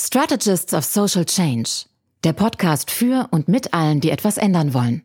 Strategists 0.00 0.72
of 0.74 0.84
Social 0.84 1.24
Change, 1.24 1.86
der 2.22 2.32
Podcast 2.32 2.88
für 2.88 3.26
und 3.32 3.48
mit 3.48 3.74
allen, 3.74 3.98
die 3.98 4.12
etwas 4.12 4.38
ändern 4.38 4.72
wollen. 4.72 5.02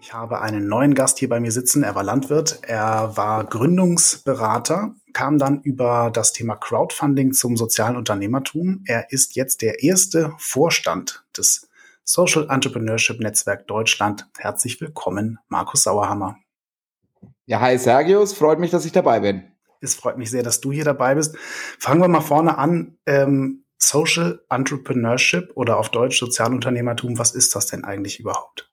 Ich 0.00 0.12
habe 0.12 0.42
einen 0.42 0.68
neuen 0.68 0.94
Gast 0.94 1.18
hier 1.18 1.30
bei 1.30 1.40
mir 1.40 1.50
sitzen. 1.50 1.82
Er 1.82 1.94
war 1.94 2.02
Landwirt, 2.02 2.58
er 2.60 3.16
war 3.16 3.42
Gründungsberater, 3.44 4.94
kam 5.14 5.38
dann 5.38 5.62
über 5.62 6.10
das 6.12 6.34
Thema 6.34 6.54
Crowdfunding 6.54 7.32
zum 7.32 7.56
sozialen 7.56 7.96
Unternehmertum. 7.96 8.82
Er 8.84 9.10
ist 9.12 9.34
jetzt 9.34 9.62
der 9.62 9.82
erste 9.82 10.34
Vorstand 10.36 11.24
des 11.34 11.70
Social 12.04 12.48
Entrepreneurship 12.50 13.18
Netzwerk 13.18 13.66
Deutschland. 13.66 14.28
Herzlich 14.36 14.78
willkommen, 14.82 15.38
Markus 15.48 15.84
Sauerhammer. 15.84 16.36
Ja, 17.46 17.60
hi 17.60 17.78
Sergius, 17.78 18.32
freut 18.32 18.58
mich, 18.58 18.70
dass 18.70 18.84
ich 18.84 18.92
dabei 18.92 19.20
bin. 19.20 19.44
Es 19.80 19.94
freut 19.94 20.18
mich 20.18 20.30
sehr, 20.30 20.42
dass 20.42 20.60
du 20.60 20.72
hier 20.72 20.84
dabei 20.84 21.14
bist. 21.14 21.36
Fangen 21.38 22.00
wir 22.00 22.08
mal 22.08 22.20
vorne 22.20 22.58
an. 22.58 22.98
Ähm, 23.06 23.64
Social 23.78 24.40
Entrepreneurship 24.50 25.52
oder 25.54 25.78
auf 25.78 25.90
Deutsch 25.90 26.18
Sozialunternehmertum, 26.18 27.18
was 27.18 27.34
ist 27.34 27.54
das 27.54 27.66
denn 27.66 27.84
eigentlich 27.84 28.18
überhaupt? 28.18 28.72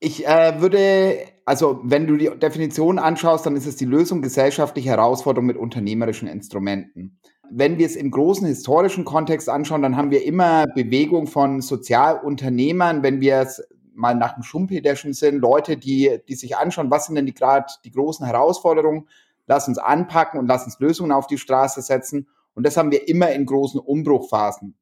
Ich 0.00 0.26
äh, 0.26 0.60
würde, 0.60 1.18
also 1.44 1.80
wenn 1.84 2.06
du 2.06 2.16
die 2.16 2.30
Definition 2.30 2.98
anschaust, 2.98 3.46
dann 3.46 3.54
ist 3.54 3.66
es 3.66 3.76
die 3.76 3.84
Lösung 3.84 4.22
gesellschaftlicher 4.22 4.90
Herausforderungen 4.90 5.46
mit 5.46 5.56
unternehmerischen 5.56 6.26
Instrumenten. 6.26 7.20
Wenn 7.50 7.78
wir 7.78 7.86
es 7.86 7.94
im 7.94 8.10
großen 8.10 8.46
historischen 8.46 9.04
Kontext 9.04 9.48
anschauen, 9.48 9.82
dann 9.82 9.96
haben 9.96 10.10
wir 10.10 10.24
immer 10.24 10.66
Bewegung 10.74 11.26
von 11.26 11.60
Sozialunternehmern, 11.60 13.02
wenn 13.02 13.20
wir 13.20 13.36
es 13.36 13.62
mal 13.94 14.14
nach 14.14 14.34
dem 14.34 14.42
Schumpeterschen 14.42 15.12
sind, 15.12 15.38
Leute, 15.38 15.76
die, 15.76 16.18
die 16.28 16.34
sich 16.34 16.56
anschauen, 16.56 16.90
was 16.90 17.06
sind 17.06 17.14
denn 17.14 17.26
die 17.26 17.34
gerade 17.34 17.66
die 17.84 17.90
großen 17.90 18.26
Herausforderungen, 18.26 19.08
lass 19.46 19.68
uns 19.68 19.78
anpacken 19.78 20.38
und 20.38 20.46
lass 20.46 20.64
uns 20.64 20.78
Lösungen 20.78 21.12
auf 21.12 21.26
die 21.26 21.38
Straße 21.38 21.82
setzen. 21.82 22.28
Und 22.54 22.66
das 22.66 22.76
haben 22.76 22.90
wir 22.90 23.08
immer 23.08 23.30
in 23.32 23.46
großen 23.46 23.80
Umbruchphasen. 23.80 24.74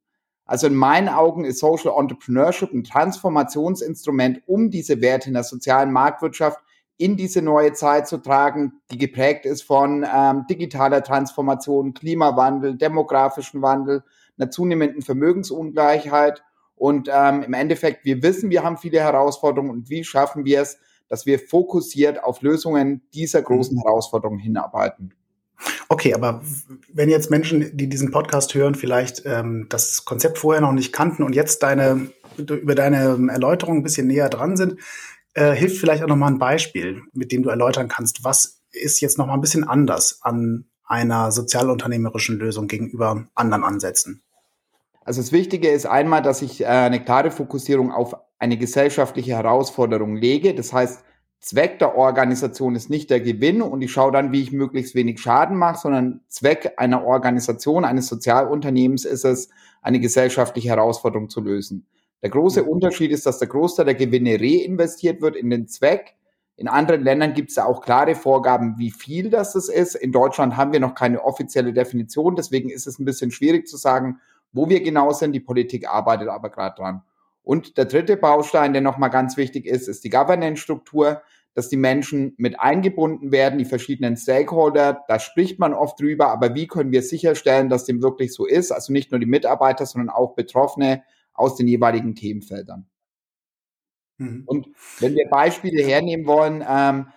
Also 0.45 0.67
in 0.67 0.75
meinen 0.75 1.09
Augen 1.09 1.45
ist 1.45 1.61
Social 1.61 1.93
Entrepreneurship 1.97 2.73
ein 2.73 2.83
Transformationsinstrument, 2.83 4.43
um 4.47 4.71
diese 4.71 5.01
Werte 5.01 5.29
in 5.29 5.34
der 5.34 5.45
sozialen 5.45 5.93
Marktwirtschaft 5.93 6.59
in 6.97 7.17
diese 7.17 7.41
neue 7.41 7.73
Zeit 7.73 8.09
zu 8.09 8.19
tragen, 8.19 8.83
die 8.91 8.99
geprägt 8.99 9.47
ist 9.47 9.62
von 9.62 10.05
ähm, 10.12 10.45
digitaler 10.51 11.03
Transformation, 11.03 11.95
Klimawandel, 11.95 12.77
demografischen 12.77 13.62
Wandel, 13.62 14.03
einer 14.37 14.51
zunehmenden 14.51 15.03
Vermögensungleichheit 15.03 16.43
und 16.81 17.11
ähm, 17.12 17.42
im 17.42 17.53
Endeffekt, 17.53 18.06
wir 18.06 18.23
wissen, 18.23 18.48
wir 18.48 18.62
haben 18.62 18.78
viele 18.78 19.00
Herausforderungen 19.00 19.70
und 19.70 19.91
wie 19.91 20.03
schaffen 20.03 20.47
wir 20.47 20.62
es, 20.62 20.78
dass 21.09 21.27
wir 21.27 21.39
fokussiert 21.39 22.25
auf 22.25 22.41
Lösungen 22.41 23.03
dieser 23.12 23.42
großen 23.42 23.77
mhm. 23.77 23.83
Herausforderungen 23.83 24.39
hinarbeiten. 24.39 25.12
Okay, 25.91 26.14
aber 26.14 26.41
wenn 26.91 27.11
jetzt 27.11 27.31
Menschen, 27.31 27.77
die 27.77 27.91
diesen 27.91 28.11
Podcast 28.11 28.55
hören, 28.55 28.75
vielleicht 28.75 29.27
ähm, 29.27 29.67
das 29.69 30.06
Konzept 30.06 30.39
vorher 30.39 30.62
noch 30.62 30.72
nicht 30.72 30.91
kannten 30.91 31.22
und 31.22 31.34
jetzt 31.34 31.62
deine 31.62 32.11
über 32.39 32.75
deine 32.75 33.28
Erläuterung 33.31 33.77
ein 33.77 33.83
bisschen 33.83 34.06
näher 34.06 34.31
dran 34.31 34.56
sind, 34.56 34.77
äh, 35.34 35.53
hilft 35.53 35.77
vielleicht 35.77 36.03
auch 36.03 36.09
noch 36.09 36.17
mal 36.17 36.28
ein 36.28 36.39
Beispiel, 36.39 37.03
mit 37.12 37.31
dem 37.31 37.42
du 37.42 37.50
erläutern 37.50 37.89
kannst, 37.89 38.25
was 38.25 38.62
ist 38.72 39.03
jetzt 39.03 39.19
noch 39.19 39.27
mal 39.27 39.34
ein 39.34 39.42
bisschen 39.42 39.65
anders 39.65 40.20
an 40.22 40.65
einer 40.87 41.31
sozialunternehmerischen 41.31 42.39
Lösung 42.39 42.69
gegenüber 42.69 43.27
anderen 43.34 43.65
Ansätzen. 43.65 44.22
Also 45.11 45.22
das 45.22 45.33
Wichtige 45.33 45.69
ist 45.70 45.86
einmal, 45.86 46.22
dass 46.22 46.41
ich 46.41 46.61
äh, 46.61 46.66
eine 46.66 47.03
klare 47.03 47.33
Fokussierung 47.33 47.91
auf 47.91 48.14
eine 48.39 48.56
gesellschaftliche 48.56 49.33
Herausforderung 49.33 50.14
lege. 50.14 50.55
Das 50.55 50.72
heißt, 50.72 51.03
Zweck 51.41 51.80
der 51.80 51.97
Organisation 51.97 52.77
ist 52.77 52.91
nicht 52.91 53.11
der 53.11 53.19
Gewinn 53.19 53.61
und 53.61 53.83
ich 53.83 53.91
schaue 53.91 54.12
dann, 54.12 54.31
wie 54.31 54.41
ich 54.41 54.53
möglichst 54.53 54.94
wenig 54.94 55.20
Schaden 55.20 55.56
mache, 55.56 55.81
sondern 55.81 56.20
Zweck 56.28 56.75
einer 56.77 57.05
Organisation, 57.05 57.84
eines 57.84 58.06
Sozialunternehmens 58.06 59.05
ist 59.05 59.25
es, 59.25 59.48
eine 59.83 59.98
gesellschaftliche 59.98 60.69
Herausforderung 60.69 61.28
zu 61.28 61.41
lösen. 61.41 61.88
Der 62.22 62.31
große 62.31 62.62
mhm. 62.62 62.69
Unterschied 62.69 63.10
ist, 63.10 63.26
dass 63.26 63.41
der 63.41 63.49
Großteil 63.49 63.87
der 63.87 63.97
Gewinne 63.97 64.38
reinvestiert 64.38 65.20
wird 65.22 65.34
in 65.34 65.50
den 65.50 65.66
Zweck. 65.66 66.15
In 66.54 66.69
anderen 66.69 67.03
Ländern 67.03 67.34
gibt 67.34 67.49
es 67.49 67.56
da 67.56 67.65
auch 67.65 67.81
klare 67.81 68.15
Vorgaben, 68.15 68.76
wie 68.78 68.93
viel 68.93 69.28
das 69.28 69.56
ist. 69.56 69.97
In 69.97 70.12
Deutschland 70.12 70.56
haben 70.56 70.72
wir 70.72 70.78
noch 70.78 70.94
keine 70.94 71.25
offizielle 71.25 71.72
Definition, 71.72 72.37
deswegen 72.37 72.70
ist 72.70 72.87
es 72.87 73.00
ein 73.00 73.04
bisschen 73.04 73.32
schwierig 73.32 73.66
zu 73.66 73.76
sagen, 73.76 74.20
wo 74.53 74.69
wir 74.69 74.83
genau 74.83 75.12
sind. 75.12 75.33
Die 75.33 75.41
Politik 75.41 75.88
arbeitet 75.88 76.28
aber 76.28 76.50
gerade 76.50 76.77
dran. 76.77 77.03
Und 77.43 77.77
der 77.78 77.87
dritte 77.87 78.16
Baustein, 78.16 78.72
der 78.72 78.83
nochmal 78.83 79.11
ganz 79.11 79.37
wichtig 79.37 79.66
ist, 79.66 79.88
ist 79.88 80.05
die 80.05 80.11
Governance-Struktur, 80.11 81.22
dass 81.55 81.69
die 81.69 81.77
Menschen 81.77 82.34
mit 82.37 82.61
eingebunden 82.61 83.33
werden, 83.33 83.59
die 83.59 83.65
verschiedenen 83.65 84.16
Stakeholder. 84.16 85.05
Da 85.09 85.19
spricht 85.19 85.59
man 85.59 85.75
oft 85.75 85.99
drüber, 86.00 86.28
aber 86.28 86.55
wie 86.55 86.69
können 86.69 86.93
wir 86.93 87.03
sicherstellen, 87.03 87.69
dass 87.69 87.84
dem 87.84 88.03
wirklich 88.03 88.33
so 88.33 88.47
ist? 88.47 88.71
Also 88.71 88.93
nicht 88.93 89.11
nur 89.11 89.19
die 89.19 89.27
Mitarbeiter, 89.27 89.84
sondern 89.87 90.11
auch 90.11 90.34
Betroffene 90.34 91.03
aus 91.32 91.56
den 91.56 91.67
jeweiligen 91.67 92.15
Themenfeldern. 92.15 92.87
Mhm. 94.19 94.44
Und 94.47 94.69
wenn 95.00 95.15
wir 95.15 95.28
Beispiele 95.28 95.82
hernehmen 95.82 96.27
wollen, 96.27 96.65
ähm, 96.69 97.09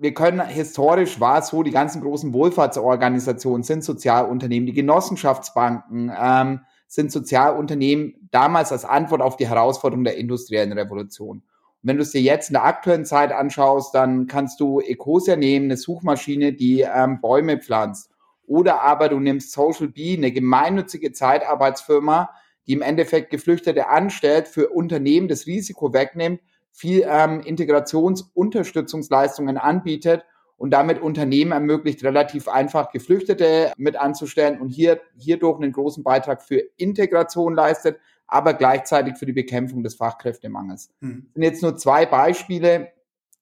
wir 0.00 0.14
können 0.14 0.46
historisch 0.46 1.18
war 1.18 1.38
es 1.38 1.48
so, 1.48 1.62
die 1.62 1.72
ganzen 1.72 2.00
großen 2.02 2.32
Wohlfahrtsorganisationen 2.32 3.64
sind 3.64 3.82
Sozialunternehmen, 3.82 4.66
die 4.66 4.72
Genossenschaftsbanken 4.72 6.12
ähm, 6.16 6.60
sind 6.86 7.10
Sozialunternehmen 7.10 8.28
damals 8.30 8.70
als 8.70 8.84
Antwort 8.84 9.20
auf 9.20 9.36
die 9.36 9.48
Herausforderung 9.48 10.04
der 10.04 10.16
industriellen 10.16 10.72
Revolution. 10.72 11.38
Und 11.38 11.42
wenn 11.82 11.96
du 11.96 12.02
es 12.02 12.12
dir 12.12 12.22
jetzt 12.22 12.50
in 12.50 12.54
der 12.54 12.64
aktuellen 12.64 13.04
Zeit 13.04 13.32
anschaust, 13.32 13.94
dann 13.94 14.26
kannst 14.26 14.60
du 14.60 14.80
Ecosia 14.80 15.36
nehmen, 15.36 15.66
eine 15.66 15.76
Suchmaschine, 15.76 16.52
die 16.52 16.80
ähm, 16.80 17.20
Bäume 17.20 17.58
pflanzt. 17.58 18.10
Oder 18.46 18.80
aber 18.82 19.08
du 19.08 19.20
nimmst 19.20 19.52
Social 19.52 19.88
Bee, 19.88 20.16
eine 20.16 20.32
gemeinnützige 20.32 21.12
Zeitarbeitsfirma, 21.12 22.30
die 22.66 22.72
im 22.72 22.82
Endeffekt 22.82 23.30
Geflüchtete 23.30 23.88
anstellt, 23.88 24.48
für 24.48 24.68
Unternehmen 24.68 25.28
das 25.28 25.46
Risiko 25.46 25.92
wegnimmt, 25.92 26.40
viel 26.78 27.04
ähm, 27.08 27.40
Integrationsunterstützungsleistungen 27.40 29.58
anbietet 29.58 30.24
und 30.56 30.70
damit 30.70 31.02
Unternehmen 31.02 31.52
ermöglicht, 31.52 32.02
relativ 32.04 32.48
einfach 32.48 32.92
Geflüchtete 32.92 33.72
mit 33.76 33.96
anzustellen 33.96 34.60
und 34.60 34.68
hier 34.68 35.00
hierdurch 35.16 35.60
einen 35.60 35.72
großen 35.72 36.04
Beitrag 36.04 36.42
für 36.42 36.62
Integration 36.76 37.54
leistet, 37.54 37.98
aber 38.28 38.54
gleichzeitig 38.54 39.16
für 39.16 39.26
die 39.26 39.32
Bekämpfung 39.32 39.82
des 39.82 39.96
Fachkräftemangels. 39.96 40.90
Hm. 41.00 41.24
Das 41.24 41.34
sind 41.34 41.42
jetzt 41.42 41.62
nur 41.62 41.76
zwei 41.76 42.06
Beispiele 42.06 42.92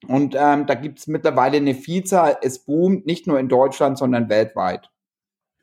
und 0.06 0.34
ähm, 0.38 0.66
da 0.66 0.74
gibt 0.74 1.00
es 1.00 1.06
mittlerweile 1.06 1.58
eine 1.58 1.74
Vielzahl. 1.74 2.38
Es 2.40 2.60
boomt 2.60 3.04
nicht 3.04 3.26
nur 3.26 3.38
in 3.38 3.48
Deutschland, 3.48 3.98
sondern 3.98 4.30
weltweit. 4.30 4.90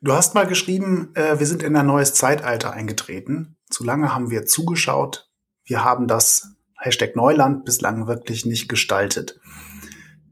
Du 0.00 0.12
hast 0.12 0.34
mal 0.34 0.46
geschrieben, 0.46 1.10
äh, 1.14 1.40
wir 1.40 1.46
sind 1.46 1.62
in 1.62 1.74
ein 1.74 1.86
neues 1.86 2.14
Zeitalter 2.14 2.72
eingetreten. 2.72 3.56
Zu 3.70 3.84
lange 3.84 4.14
haben 4.14 4.30
wir 4.30 4.46
zugeschaut. 4.46 5.30
Wir 5.64 5.82
haben 5.82 6.06
das 6.06 6.53
Hashtag 6.78 7.16
Neuland 7.16 7.64
bislang 7.64 8.06
wirklich 8.06 8.46
nicht 8.46 8.68
gestaltet. 8.68 9.40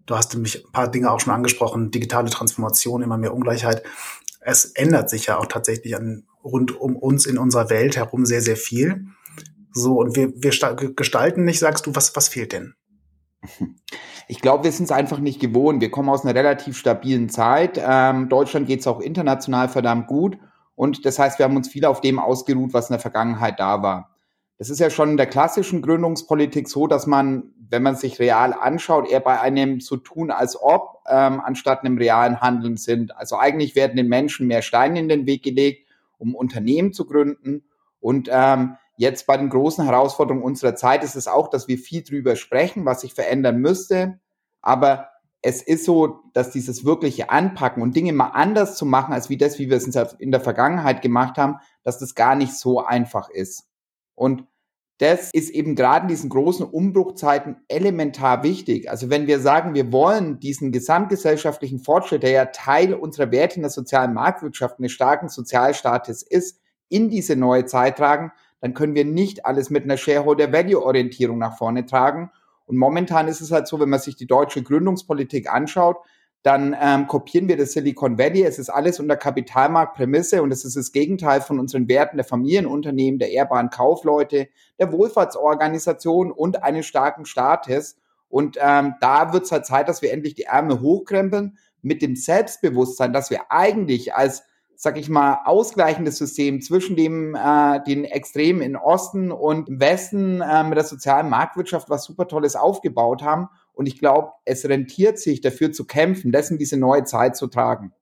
Du 0.07 0.17
hast 0.17 0.35
nämlich 0.35 0.65
ein 0.65 0.73
paar 0.73 0.91
Dinge 0.91 1.11
auch 1.11 1.21
schon 1.21 1.33
angesprochen, 1.33 1.91
digitale 1.91 2.31
Transformation, 2.31 3.03
immer 3.03 3.19
mehr 3.19 3.35
Ungleichheit. 3.35 3.83
Es 4.41 4.65
ändert 4.65 5.09
sich 5.09 5.27
ja 5.27 5.39
auch 5.39 5.47
tatsächlich 5.47 5.97
an, 5.97 6.25
rund 6.43 6.79
um 6.79 6.97
uns 6.97 7.27
in 7.27 7.39
unserer 7.39 7.71
Welt 7.71 7.97
herum 7.97 8.27
sehr, 8.27 8.43
sehr 8.43 8.57
viel. 8.57 9.07
So, 9.73 10.01
und 10.01 10.17
wir, 10.17 10.33
wir 10.37 10.51
gestalten 10.95 11.45
nicht, 11.45 11.61
sagst 11.61 11.87
du, 11.87 11.95
was, 11.95 12.15
was 12.17 12.29
fehlt 12.29 12.53
denn? 12.53 12.75
Ich 14.29 14.41
glaube, 14.41 14.65
wir 14.65 14.73
sind 14.73 14.85
es 14.85 14.93
einfach 14.93 15.19
nicht 15.19 15.41
gewohnt. 15.41 15.81
Wir 15.81 15.91
kommen 15.91 16.09
aus 16.09 16.25
einer 16.25 16.35
relativ 16.35 16.79
stabilen 16.79 17.29
Zeit. 17.29 17.81
Ähm, 17.85 18.29
Deutschland 18.29 18.67
geht 18.67 18.81
es 18.81 18.87
auch 18.87 19.01
international 19.01 19.69
verdammt 19.69 20.07
gut. 20.07 20.39
Und 20.75 21.05
das 21.05 21.19
heißt, 21.19 21.39
wir 21.39 21.45
haben 21.45 21.57
uns 21.57 21.69
viel 21.69 21.85
auf 21.85 22.01
dem 22.01 22.19
ausgeruht, 22.19 22.73
was 22.73 22.89
in 22.89 22.95
der 22.95 23.01
Vergangenheit 23.01 23.59
da 23.59 23.83
war. 23.83 24.12
Es 24.63 24.71
ist 24.71 24.79
ja 24.79 24.91
schon 24.91 25.11
in 25.11 25.17
der 25.17 25.27
klassischen 25.27 25.83
Gründungspolitik 25.83 26.69
so, 26.69 26.87
dass 26.87 27.09
man, 27.09 27.53
wenn 27.69 27.83
man 27.83 27.97
sich 27.97 28.21
real 28.21 28.53
anschaut, 28.53 29.11
eher 29.11 29.19
bei 29.19 29.41
einem 29.41 29.81
so 29.81 29.97
tun 29.97 30.31
als 30.31 30.57
ob, 30.57 31.03
ähm, 31.09 31.41
anstatt 31.41 31.81
einem 31.81 31.99
realen 31.99 32.41
Handeln 32.41 32.77
sind. 32.77 33.17
Also 33.17 33.37
eigentlich 33.37 33.75
werden 33.75 33.97
den 33.97 34.07
Menschen 34.07 34.47
mehr 34.47 34.63
Steine 34.63 35.01
in 35.01 35.09
den 35.09 35.27
Weg 35.27 35.43
gelegt, 35.43 35.89
um 36.17 36.37
Unternehmen 36.37 36.93
zu 36.93 37.07
gründen. 37.07 37.65
Und 37.99 38.29
ähm, 38.31 38.77
jetzt 38.97 39.27
bei 39.27 39.37
den 39.37 39.49
großen 39.49 39.85
Herausforderungen 39.85 40.45
unserer 40.45 40.77
Zeit 40.77 41.03
ist 41.03 41.17
es 41.17 41.27
auch, 41.27 41.51
dass 41.51 41.67
wir 41.67 41.77
viel 41.77 42.05
drüber 42.05 42.37
sprechen, 42.37 42.85
was 42.85 43.01
sich 43.01 43.15
verändern 43.15 43.59
müsste. 43.59 44.21
Aber 44.61 45.09
es 45.41 45.61
ist 45.61 45.85
so, 45.85 46.21
dass 46.35 46.53
dieses 46.53 46.85
wirkliche 46.85 47.31
Anpacken 47.31 47.83
und 47.83 47.97
Dinge 47.97 48.13
mal 48.13 48.29
anders 48.29 48.77
zu 48.77 48.87
machen, 48.87 49.13
als 49.13 49.29
wie 49.29 49.37
das, 49.37 49.59
wie 49.59 49.69
wir 49.69 49.77
es 49.77 49.89
in 50.21 50.31
der 50.31 50.41
Vergangenheit 50.41 51.03
gemacht 51.03 51.37
haben, 51.37 51.57
dass 51.83 51.99
das 51.99 52.15
gar 52.15 52.37
nicht 52.37 52.55
so 52.55 52.79
einfach 52.79 53.29
ist. 53.29 53.67
Und 54.15 54.47
das 55.03 55.33
ist 55.33 55.51
eben 55.51 55.75
gerade 55.75 56.05
in 56.05 56.09
diesen 56.09 56.31
großen 56.31 56.65
Umbruchzeiten 56.65 57.57
elementar 57.67 58.45
wichtig. 58.45 58.89
Also 58.89 59.11
wenn 59.11 59.27
wir 59.27 59.41
sagen, 59.41 59.75
wir 59.75 59.91
wollen 59.91 60.39
diesen 60.39 60.71
gesamtgesellschaftlichen 60.71 61.81
Fortschritt, 61.81 62.23
der 62.23 62.31
ja 62.31 62.45
Teil 62.47 62.95
unserer 62.95 63.33
Werte 63.33 63.57
in 63.57 63.63
der 63.63 63.71
sozialen 63.73 64.15
Marktwirtschaft, 64.15 64.79
eines 64.79 64.93
starken 64.93 65.29
Sozialstaates 65.29 66.23
ist, 66.23 66.61
in 66.89 67.11
diese 67.11 67.35
neue 67.35 67.65
Zeit 67.65 67.99
tragen, 67.99 68.31
dann 68.61 68.75
können 68.75 68.95
wir 68.95 69.05
nicht 69.05 69.45
alles 69.45 69.71
mit 69.71 69.83
einer 69.83 69.97
Shareholder-Value-Orientierung 69.97 71.37
nach 71.37 71.59
vorne 71.59 71.85
tragen. 71.85 72.31
Und 72.67 72.77
momentan 72.77 73.27
ist 73.27 73.41
es 73.41 73.51
halt 73.51 73.67
so, 73.67 73.81
wenn 73.81 73.89
man 73.89 73.99
sich 73.99 74.15
die 74.15 74.29
deutsche 74.29 74.63
Gründungspolitik 74.63 75.53
anschaut, 75.53 75.97
dann 76.43 76.77
ähm, 76.81 77.07
kopieren 77.07 77.47
wir 77.47 77.57
das 77.57 77.73
Silicon 77.73 78.19
Valley. 78.19 78.43
Es 78.43 78.59
ist 78.59 78.69
alles 78.69 78.99
unter 78.99 79.17
Kapitalmarktprämisse 79.17 80.43
und 80.43 80.51
es 80.51 80.65
ist 80.65 80.77
das 80.77 80.91
Gegenteil 80.91 81.41
von 81.41 81.61
unseren 81.61 81.89
Werten 81.89 82.17
der 82.17 82.25
Familienunternehmen, 82.25 83.21
der 83.21 83.31
ehrbaren 83.31 83.71
Kaufleute, 83.71 84.49
der 84.79 84.93
Wohlfahrtsorganisation 84.93 86.33
und 86.33 86.65
eines 86.65 86.87
starken 86.87 87.27
Staates. 87.27 87.97
Und 88.29 88.57
ähm, 88.61 88.95
da 89.01 89.33
wird 89.33 89.45
es 89.45 89.53
halt 89.53 89.67
Zeit, 89.67 89.89
dass 89.89 90.03
wir 90.03 90.13
endlich 90.13 90.35
die 90.35 90.45
Ärmel 90.45 90.81
hochkrempeln 90.81 91.59
mit 91.81 92.03
dem 92.03 92.17
Selbstbewusstsein, 92.17 93.13
dass 93.13 93.31
wir 93.31 93.51
eigentlich 93.51 94.15
als 94.15 94.43
sag 94.83 94.99
ich 94.99 95.09
mal, 95.09 95.39
ausgleichendes 95.45 96.19
System 96.19 96.61
zwischen 96.61 96.97
dem, 96.97 97.37
äh, 97.37 97.81
den 97.85 98.05
Extremen 98.05 98.63
in 98.63 98.75
Osten 98.75 99.31
und 99.31 99.69
im 99.69 99.79
Westen 99.79 100.41
äh, 100.41 100.65
mit 100.65 100.77
der 100.77 100.83
sozialen 100.83 101.31
Marktwirtschaft 101.31 101.89
was 101.89 102.03
super 102.03 102.27
Tolles 102.27 102.57
aufgebaut 102.57 103.23
haben. 103.23 103.49
Und 103.73 103.87
ich 103.87 103.99
glaube, 103.99 104.33
es 104.45 104.65
rentiert 104.69 105.19
sich 105.19 105.41
dafür 105.41 105.73
zu 105.73 105.87
kämpfen, 105.87 106.33
dessen 106.33 106.59
diese 106.59 106.77
neue 106.77 107.05
Zeit 107.05 107.37
zu 107.37 107.47
tragen. 107.47 107.93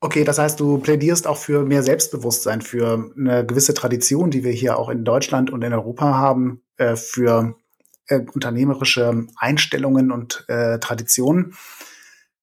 Okay, 0.00 0.24
das 0.24 0.38
heißt, 0.38 0.58
du 0.58 0.78
plädierst 0.78 1.28
auch 1.28 1.36
für 1.36 1.62
mehr 1.62 1.84
Selbstbewusstsein, 1.84 2.60
für 2.60 3.12
eine 3.16 3.46
gewisse 3.46 3.72
Tradition, 3.72 4.32
die 4.32 4.42
wir 4.42 4.50
hier 4.50 4.76
auch 4.76 4.88
in 4.88 5.04
Deutschland 5.04 5.50
und 5.50 5.62
in 5.62 5.72
Europa 5.72 6.14
haben, 6.14 6.62
äh, 6.76 6.96
für 6.96 7.54
äh, 8.08 8.18
unternehmerische 8.34 9.26
Einstellungen 9.36 10.10
und 10.10 10.44
äh, 10.48 10.80
Traditionen. 10.80 11.54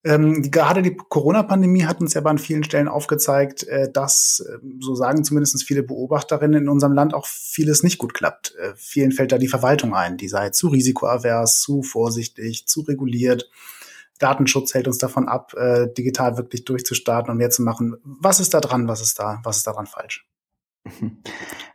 Ähm, 0.05 0.49
gerade 0.49 0.81
die 0.81 0.95
Corona-Pandemie 0.95 1.83
hat 1.83 1.99
uns 1.99 2.13
ja 2.13 2.21
an 2.23 2.37
vielen 2.37 2.63
Stellen 2.63 2.87
aufgezeigt, 2.87 3.63
äh, 3.67 3.91
dass, 3.91 4.39
äh, 4.39 4.57
so 4.79 4.95
sagen 4.95 5.25
zumindest 5.25 5.61
viele 5.63 5.83
Beobachterinnen 5.83 6.63
in 6.63 6.69
unserem 6.69 6.93
Land, 6.93 7.13
auch 7.13 7.25
vieles 7.27 7.83
nicht 7.83 7.97
gut 7.97 8.13
klappt. 8.13 8.55
Äh, 8.55 8.73
vielen 8.77 9.11
fällt 9.11 9.33
da 9.33 9.37
die 9.37 9.49
Verwaltung 9.49 9.93
ein, 9.93 10.15
die 10.15 10.29
sei 10.29 10.51
zu 10.51 10.69
risikoavers, 10.69 11.59
zu 11.59 11.83
vorsichtig, 11.83 12.65
zu 12.65 12.81
reguliert. 12.81 13.49
Datenschutz 14.19 14.73
hält 14.73 14.87
uns 14.87 14.99
davon 14.99 15.27
ab, 15.27 15.53
äh, 15.55 15.87
digital 15.91 16.37
wirklich 16.37 16.63
durchzustarten 16.63 17.31
und 17.31 17.37
mehr 17.37 17.49
zu 17.49 17.61
machen. 17.61 17.97
Was 18.03 18.39
ist 18.39 18.53
da 18.53 18.61
dran? 18.61 18.87
Was 18.87 19.01
ist 19.01 19.19
da, 19.19 19.41
was 19.43 19.57
ist 19.57 19.67
daran 19.67 19.85
falsch? 19.85 20.25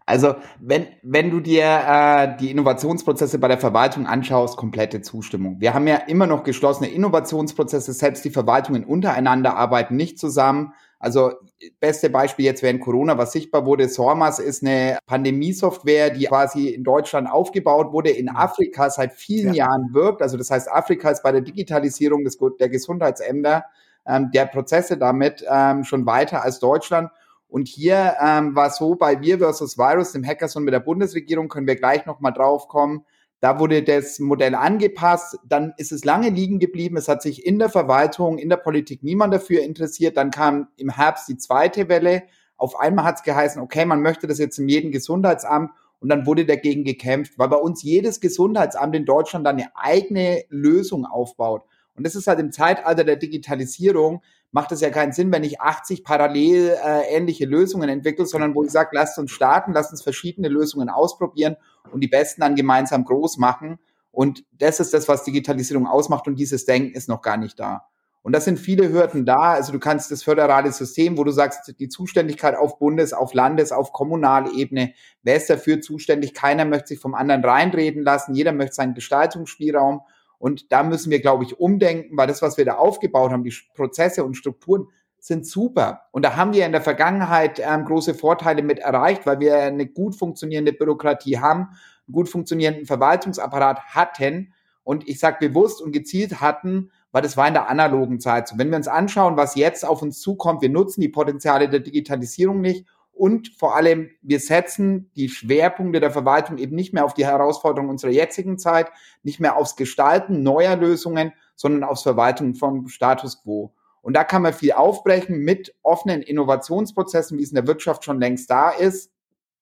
Also 0.07 0.35
wenn, 0.61 0.87
wenn 1.03 1.31
du 1.31 1.41
dir 1.41 1.65
äh, 1.65 2.37
die 2.39 2.51
Innovationsprozesse 2.51 3.39
bei 3.39 3.49
der 3.49 3.57
Verwaltung 3.57 4.07
anschaust, 4.07 4.59
komplette 4.59 5.01
Zustimmung. 5.01 5.61
Wir 5.61 5.73
haben 5.73 5.87
ja 5.87 5.97
immer 5.97 6.27
noch 6.27 6.45
geschlossene 6.45 6.91
Innovationsprozesse, 6.91 7.95
selbst 7.95 8.23
die 8.25 8.31
Verwaltungen 8.31 8.85
untereinander 8.85 9.57
arbeiten 9.57 9.97
nicht 9.97 10.19
zusammen. 10.19 10.75
Also 10.99 11.33
beste 11.81 12.11
Beispiel 12.11 12.45
jetzt 12.45 12.63
während 12.63 12.81
Corona, 12.81 13.19
was 13.19 13.33
sichtbar 13.33 13.67
wurde, 13.67 13.89
SORMAS 13.89 14.39
ist 14.39 14.63
eine 14.63 14.99
Pandemie-Software, 15.07 16.11
die 16.11 16.27
quasi 16.27 16.69
in 16.69 16.85
Deutschland 16.85 17.31
aufgebaut 17.31 17.93
wurde, 17.93 18.11
in 18.11 18.27
mhm. 18.27 18.37
Afrika 18.37 18.91
seit 18.91 19.13
vielen 19.13 19.55
ja. 19.55 19.67
Jahren 19.67 19.93
wirkt. 19.93 20.23
Also 20.23 20.37
das 20.37 20.51
heißt, 20.51 20.71
Afrika 20.71 21.11
ist 21.11 21.23
bei 21.23 21.33
der 21.33 21.41
Digitalisierung 21.41 22.25
des, 22.25 22.39
der 22.59 22.69
Gesundheitsämter 22.69 23.65
ähm, 24.07 24.31
der 24.33 24.47
Prozesse 24.47 24.97
damit 24.97 25.45
ähm, 25.49 25.85
schon 25.85 26.07
weiter 26.07 26.43
als 26.43 26.59
Deutschland. 26.59 27.11
Und 27.49 27.69
hier 27.69 28.17
ähm, 28.20 28.56
war 28.56 28.70
so 28.70 28.94
bei 28.94 29.20
Wir 29.20 29.38
versus 29.38 29.79
Virus, 29.79 30.12
dem 30.12 30.25
Hackathon 30.25 30.64
mit 30.64 30.75
der 30.75 30.81
Bundesregierung, 30.81 31.49
können 31.49 31.67
wir 31.67 31.76
gleich 31.76 32.06
nochmal 32.06 32.32
drauf 32.32 32.69
kommen. 32.69 33.05
Da 33.41 33.58
wurde 33.58 33.82
das 33.82 34.19
Modell 34.20 34.55
angepasst, 34.55 35.38
dann 35.46 35.75
ist 35.76 35.93
es 35.93 36.05
lange 36.05 36.31
liegen 36.31 36.58
geblieben. 36.58 36.96
Es 36.96 37.08
hat 37.08 37.20
sich 37.20 37.44
in 37.44 37.58
der 37.58 37.69
Verwaltung, 37.69 38.38
in 38.38 38.49
der 38.49 38.56
Politik 38.56 39.02
niemand 39.02 39.35
dafür 39.35 39.62
interessiert. 39.62 40.17
Dann 40.17 40.31
kam 40.31 40.69
im 40.76 40.88
Herbst 40.88 41.29
die 41.29 41.37
zweite 41.37 41.88
Welle. 41.91 42.23
Auf 42.56 42.81
einmal 42.81 43.05
hat 43.05 43.17
es 43.17 43.23
geheißen, 43.23 43.61
okay, 43.61 43.85
man 43.85 44.00
möchte 44.00 44.26
das 44.26 44.38
jetzt 44.38 44.58
in 44.58 44.69
jedem 44.69 44.93
Gesundheitsamt 44.93 45.73
und 46.00 46.08
dann 46.08 46.26
wurde 46.26 46.46
dagegen 46.46 46.85
gekämpft, 46.85 47.38
weil 47.38 47.49
bei 47.49 47.56
uns 47.56 47.82
jedes 47.82 48.20
Gesundheitsamt 48.20 48.94
in 48.96 49.05
Deutschland 49.05 49.46
dann 49.46 49.56
eine 49.56 49.70
eigene 49.75 50.44
Lösung 50.49 51.05
aufbaut. 51.05 51.64
Und 51.96 52.05
das 52.05 52.14
ist 52.14 52.26
halt 52.26 52.41
im 52.41 52.52
Zeitalter 52.52 53.05
der 53.05 53.17
Digitalisierung, 53.17 54.23
macht 54.50 54.73
es 54.73 54.81
ja 54.81 54.91
keinen 54.91 55.12
Sinn, 55.12 55.32
wenn 55.32 55.44
ich 55.44 55.61
80 55.61 56.05
parallel 56.05 56.76
äh, 56.85 57.14
ähnliche 57.14 57.44
Lösungen 57.44 57.88
entwickle, 57.88 58.26
sondern 58.26 58.55
wo 58.55 58.62
ich 58.64 58.70
sage, 58.70 58.91
lasst 58.93 59.19
uns 59.19 59.31
starten, 59.31 59.73
lasst 59.73 59.91
uns 59.91 60.02
verschiedene 60.02 60.49
Lösungen 60.49 60.88
ausprobieren 60.88 61.56
und 61.93 62.00
die 62.00 62.08
besten 62.08 62.41
dann 62.41 62.55
gemeinsam 62.55 63.05
groß 63.05 63.38
machen. 63.38 63.79
Und 64.11 64.44
das 64.52 64.79
ist 64.79 64.94
das, 64.94 65.08
was 65.08 65.25
Digitalisierung 65.25 65.87
ausmacht 65.87 66.29
und 66.29 66.37
dieses 66.37 66.64
Denken 66.67 66.94
ist 66.94 67.08
noch 67.08 67.20
gar 67.20 67.37
nicht 67.37 67.58
da. 67.58 67.88
Und 68.25 68.32
das 68.32 68.46
sind 68.46 68.58
viele 68.58 68.91
Hürden 68.91 69.26
da. 69.26 69.52
Also 69.52 69.70
du 69.70 69.79
kannst 69.79 70.11
das 70.11 70.23
föderale 70.23 70.73
System, 70.73 71.19
wo 71.19 71.25
du 71.25 71.31
sagst, 71.31 71.75
die 71.79 71.88
Zuständigkeit 71.88 72.56
auf 72.56 72.79
Bundes-, 72.79 73.12
auf 73.12 73.35
Landes-, 73.35 73.70
auf 73.70 73.93
Kommunalebene, 73.93 74.94
wer 75.23 75.37
ist 75.37 75.50
dafür 75.50 75.82
zuständig? 75.82 76.32
Keiner 76.32 76.64
möchte 76.64 76.88
sich 76.88 77.00
vom 77.00 77.14
anderen 77.14 77.44
reinreden 77.44 78.02
lassen. 78.02 78.35
Jeder 78.35 78.52
möchte 78.52 78.76
seinen 78.76 78.94
Gestaltungsspielraum. 78.94 80.00
Und 80.39 80.73
da 80.73 80.83
müssen 80.83 81.11
wir, 81.11 81.21
glaube 81.21 81.45
ich, 81.45 81.59
umdenken, 81.59 82.17
weil 82.17 82.27
das, 82.27 82.43
was 82.43 82.57
wir 82.57 82.65
da 82.65 82.75
aufgebaut 82.75 83.33
haben, 83.33 83.45
die 83.45 83.55
Prozesse 83.75 84.25
und 84.25 84.35
Strukturen, 84.35 84.89
sind 85.19 85.47
super. 85.47 86.03
Und 86.13 86.23
da 86.23 86.37
haben 86.37 86.53
wir 86.53 86.67
in 86.67 86.73
der 86.73 86.83
Vergangenheit 86.83 87.59
ähm, 87.59 87.87
große 87.87 88.15
Vorteile 88.15 88.63
mit 88.63 88.79
erreicht, 88.79 89.25
weil 89.25 89.41
wir 89.41 89.57
eine 89.57 89.87
gut 89.87 90.15
funktionierende 90.15 90.75
Bürokratie 90.75 91.39
haben, 91.39 91.61
einen 92.07 92.13
gut 92.13 92.29
funktionierenden 92.29 92.85
Verwaltungsapparat 92.85 93.81
hatten. 93.87 94.53
Und 94.83 95.09
ich 95.09 95.19
sage 95.19 95.49
bewusst 95.49 95.81
und 95.81 95.93
gezielt 95.93 96.43
hatten, 96.43 96.91
weil 97.11 97.23
das 97.23 97.39
war 97.39 97.49
in 97.49 97.55
der 97.55 97.71
analogen 97.71 98.21
Zeit 98.21 98.49
so. 98.49 98.59
Wenn 98.59 98.69
wir 98.69 98.77
uns 98.77 98.87
anschauen, 98.87 99.39
was 99.39 99.55
jetzt 99.55 99.87
auf 99.87 100.03
uns 100.03 100.21
zukommt, 100.21 100.61
wir 100.61 100.69
nutzen 100.69 101.01
die 101.01 101.09
Potenziale 101.09 101.71
der 101.71 101.81
Digitalisierung 101.81 102.61
nicht 102.61 102.85
und 103.15 103.49
vor 103.57 103.77
allem, 103.77 104.11
wir 104.23 104.41
setzen 104.41 105.11
die 105.15 105.29
Schwerpunkte 105.29 106.01
der 106.01 106.11
Verwaltung 106.11 106.59
eben 106.59 106.75
nicht 106.75 106.93
mehr 106.93 107.05
auf 107.05 107.15
die 107.15 107.27
Herausforderungen 107.27 107.91
unserer 107.91 108.11
jetzigen 108.11 108.59
Zeit, 108.59 108.91
nicht 109.23 109.39
mehr 109.39 109.57
aufs 109.57 109.77
Gestalten 109.77 110.43
neuer 110.43 110.77
Lösungen, 110.77 111.33
sondern 111.55 111.85
aufs 111.85 112.03
Verwalten 112.03 112.55
von 112.55 112.89
Status 112.89 113.43
quo. 113.43 113.73
Und 114.03 114.15
da 114.15 114.25
kann 114.25 114.43
man 114.43 114.53
viel 114.53 114.73
aufbrechen 114.73 115.39
mit 115.39 115.75
offenen 115.83 116.23
Innovationsprozessen, 116.23 117.39
wie 117.39 117.43
es 117.43 117.51
in 117.51 117.55
der 117.55 117.67
Wirtschaft 117.67 118.05
schon 118.05 118.21
längst 118.21 118.51
da 118.51 118.71
ist. 118.71 119.11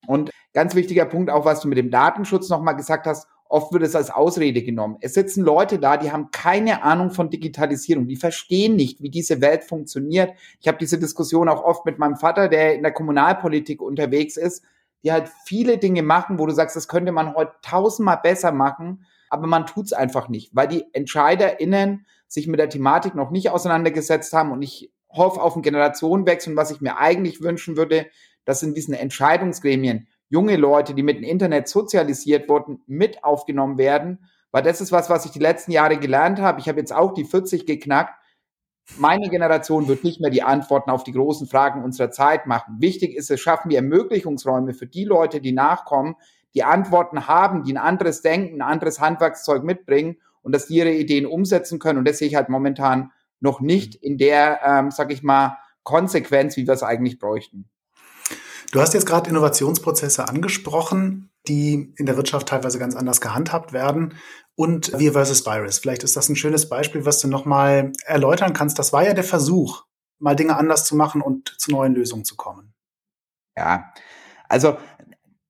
Und 0.07 0.31
ganz 0.53 0.75
wichtiger 0.75 1.05
Punkt 1.05 1.31
auch, 1.31 1.45
was 1.45 1.61
du 1.61 1.69
mit 1.69 1.79
dem 1.79 1.91
Datenschutz 1.91 2.49
nochmal 2.49 2.75
gesagt 2.75 3.07
hast, 3.07 3.29
Oft 3.53 3.71
wird 3.75 3.83
es 3.83 3.95
als 3.95 4.09
Ausrede 4.09 4.63
genommen. 4.63 4.97
Es 5.03 5.13
sitzen 5.13 5.45
Leute 5.45 5.79
da, 5.79 5.99
die 5.99 6.11
haben 6.11 6.31
keine 6.31 6.83
Ahnung 6.83 7.11
von 7.11 7.29
Digitalisierung, 7.29 8.07
die 8.07 8.17
verstehen 8.17 8.77
nicht, 8.77 9.03
wie 9.03 9.11
diese 9.11 9.43
Welt 9.43 9.63
funktioniert. 9.63 10.33
Ich 10.59 10.69
habe 10.69 10.79
diese 10.79 10.99
Diskussion 10.99 11.51
auch 11.51 11.63
oft 11.63 11.85
mit 11.85 11.99
meinem 11.99 12.17
Vater, 12.17 12.49
der 12.49 12.75
in 12.75 12.83
der 12.83 12.93
Kommunalpolitik 12.93 13.83
unterwegs 13.83 14.39
ist, 14.39 14.65
die 15.05 15.13
halt 15.13 15.29
viele 15.45 15.77
Dinge 15.77 16.03
machen, 16.03 16.39
wo 16.39 16.47
du 16.47 16.55
sagst, 16.55 16.77
das 16.77 16.89
könnte 16.89 17.13
man 17.13 17.35
heute 17.35 17.53
tausendmal 17.61 18.21
besser 18.23 18.53
machen, 18.53 19.05
aber 19.29 19.47
man 19.47 19.67
tut 19.67 19.85
es 19.85 19.93
einfach 19.93 20.31
nicht, 20.31 20.57
weil 20.57 20.69
die 20.69 20.87
EntscheiderInnen 20.95 22.07
sich 22.29 22.47
mit 22.47 22.59
der 22.59 22.71
Thematik 22.71 23.15
noch 23.15 23.31
nicht 23.31 23.51
auseinandergesetzt 23.51 24.33
haben 24.33 24.53
und 24.53 24.63
ich 24.63 24.91
hoffe 25.11 25.43
auf 25.43 25.53
einen 25.57 25.63
Generationenwechsel 25.63 26.53
und 26.53 26.57
was 26.57 26.71
ich 26.71 26.81
mir 26.81 26.97
eigentlich 26.97 27.43
wünschen 27.43 27.77
würde, 27.77 28.07
dass 28.47 28.63
in 28.63 28.73
diesen 28.73 28.95
Entscheidungsgremien 28.95 30.09
junge 30.33 30.57
Leute, 30.57 30.95
die 30.95 31.03
mit 31.03 31.19
dem 31.19 31.25
Internet 31.25 31.69
sozialisiert 31.69 32.49
wurden, 32.49 32.81
mit 32.87 33.23
aufgenommen 33.23 33.77
werden. 33.77 34.31
Weil 34.51 34.63
das 34.63 34.81
ist 34.81 34.91
was, 34.91 35.11
was 35.11 35.27
ich 35.27 35.31
die 35.31 35.39
letzten 35.39 35.73
Jahre 35.73 35.99
gelernt 35.99 36.41
habe. 36.41 36.59
Ich 36.59 36.69
habe 36.69 36.81
jetzt 36.81 36.93
auch 36.93 37.13
die 37.13 37.27
40 37.27 37.67
geknackt. 37.67 38.15
Meine 38.97 39.29
Generation 39.29 39.89
wird 39.89 40.05
nicht 40.05 40.23
mehr 40.23 40.31
die 40.31 40.43
Antworten 40.43 40.91
auf 40.91 41.05
die 41.05 41.13
großen 41.13 41.47
Fragen 41.47 41.85
unserer 41.85 42.11
Zeit 42.11 42.47
machen. 42.47 42.77
Wichtig 42.81 43.15
ist 43.15 43.31
es, 43.31 43.41
schaffen 43.41 43.71
wir 43.71 43.77
Ermöglichungsräume 43.77 44.73
für 44.73 44.87
die 44.87 45.05
Leute, 45.05 45.43
die 45.43 45.53
nachkommen, 45.53 46.17
die 46.55 46.65
Antworten 46.65 47.29
haben, 47.29 47.63
die 47.63 47.75
ein 47.75 47.79
anderes 47.79 48.23
Denken, 48.23 48.63
ein 48.63 48.73
anderes 48.73 49.01
Handwerkszeug 49.01 49.63
mitbringen 49.65 50.17
und 50.41 50.55
dass 50.55 50.67
die 50.67 50.77
ihre 50.77 50.93
Ideen 50.93 51.27
umsetzen 51.27 51.79
können. 51.79 51.99
Und 51.99 52.09
das 52.09 52.19
sehe 52.19 52.29
ich 52.29 52.37
halt 52.37 52.49
momentan 52.49 53.13
noch 53.41 53.61
nicht 53.61 53.95
in 53.95 54.17
der, 54.17 54.61
ähm, 54.65 54.91
sag 54.91 55.13
ich 55.13 55.23
mal, 55.23 55.59
Konsequenz, 55.83 56.57
wie 56.57 56.67
wir 56.67 56.75
es 56.75 56.83
eigentlich 56.83 57.19
bräuchten. 57.19 57.69
Du 58.73 58.81
hast 58.81 58.95
jetzt 58.95 59.07
gerade 59.07 59.29
Innovationsprozesse 59.29 60.29
angesprochen, 60.29 61.31
die 61.47 61.93
in 61.97 62.07
der 62.07 62.17
Wirtschaft 62.17 62.49
teilweise 62.49 62.79
ganz 62.79 62.97
anders 62.97 63.21
gehandhabt 63.21 63.75
werden. 63.75 64.15
Und 64.55 64.99
Wir 64.99 65.13
versus 65.13 65.45
Virus. 65.45 65.79
Vielleicht 65.79 66.03
ist 66.03 66.17
das 66.17 66.29
ein 66.29 66.37
schönes 66.37 66.69
Beispiel, 66.69 67.05
was 67.05 67.21
du 67.21 67.29
nochmal 67.29 67.93
erläutern 68.05 68.55
kannst. 68.55 68.79
Das 68.79 68.93
war 68.93 69.05
ja 69.05 69.13
der 69.13 69.25
Versuch, 69.25 69.85
mal 70.19 70.37
Dinge 70.37 70.57
anders 70.57 70.87
zu 70.87 70.97
machen 70.97 71.21
und 71.21 71.55
zu 71.59 71.71
neuen 71.71 71.95
Lösungen 71.95 72.25
zu 72.25 72.35
kommen. 72.37 72.73
Ja, 73.57 73.93
also 74.49 74.79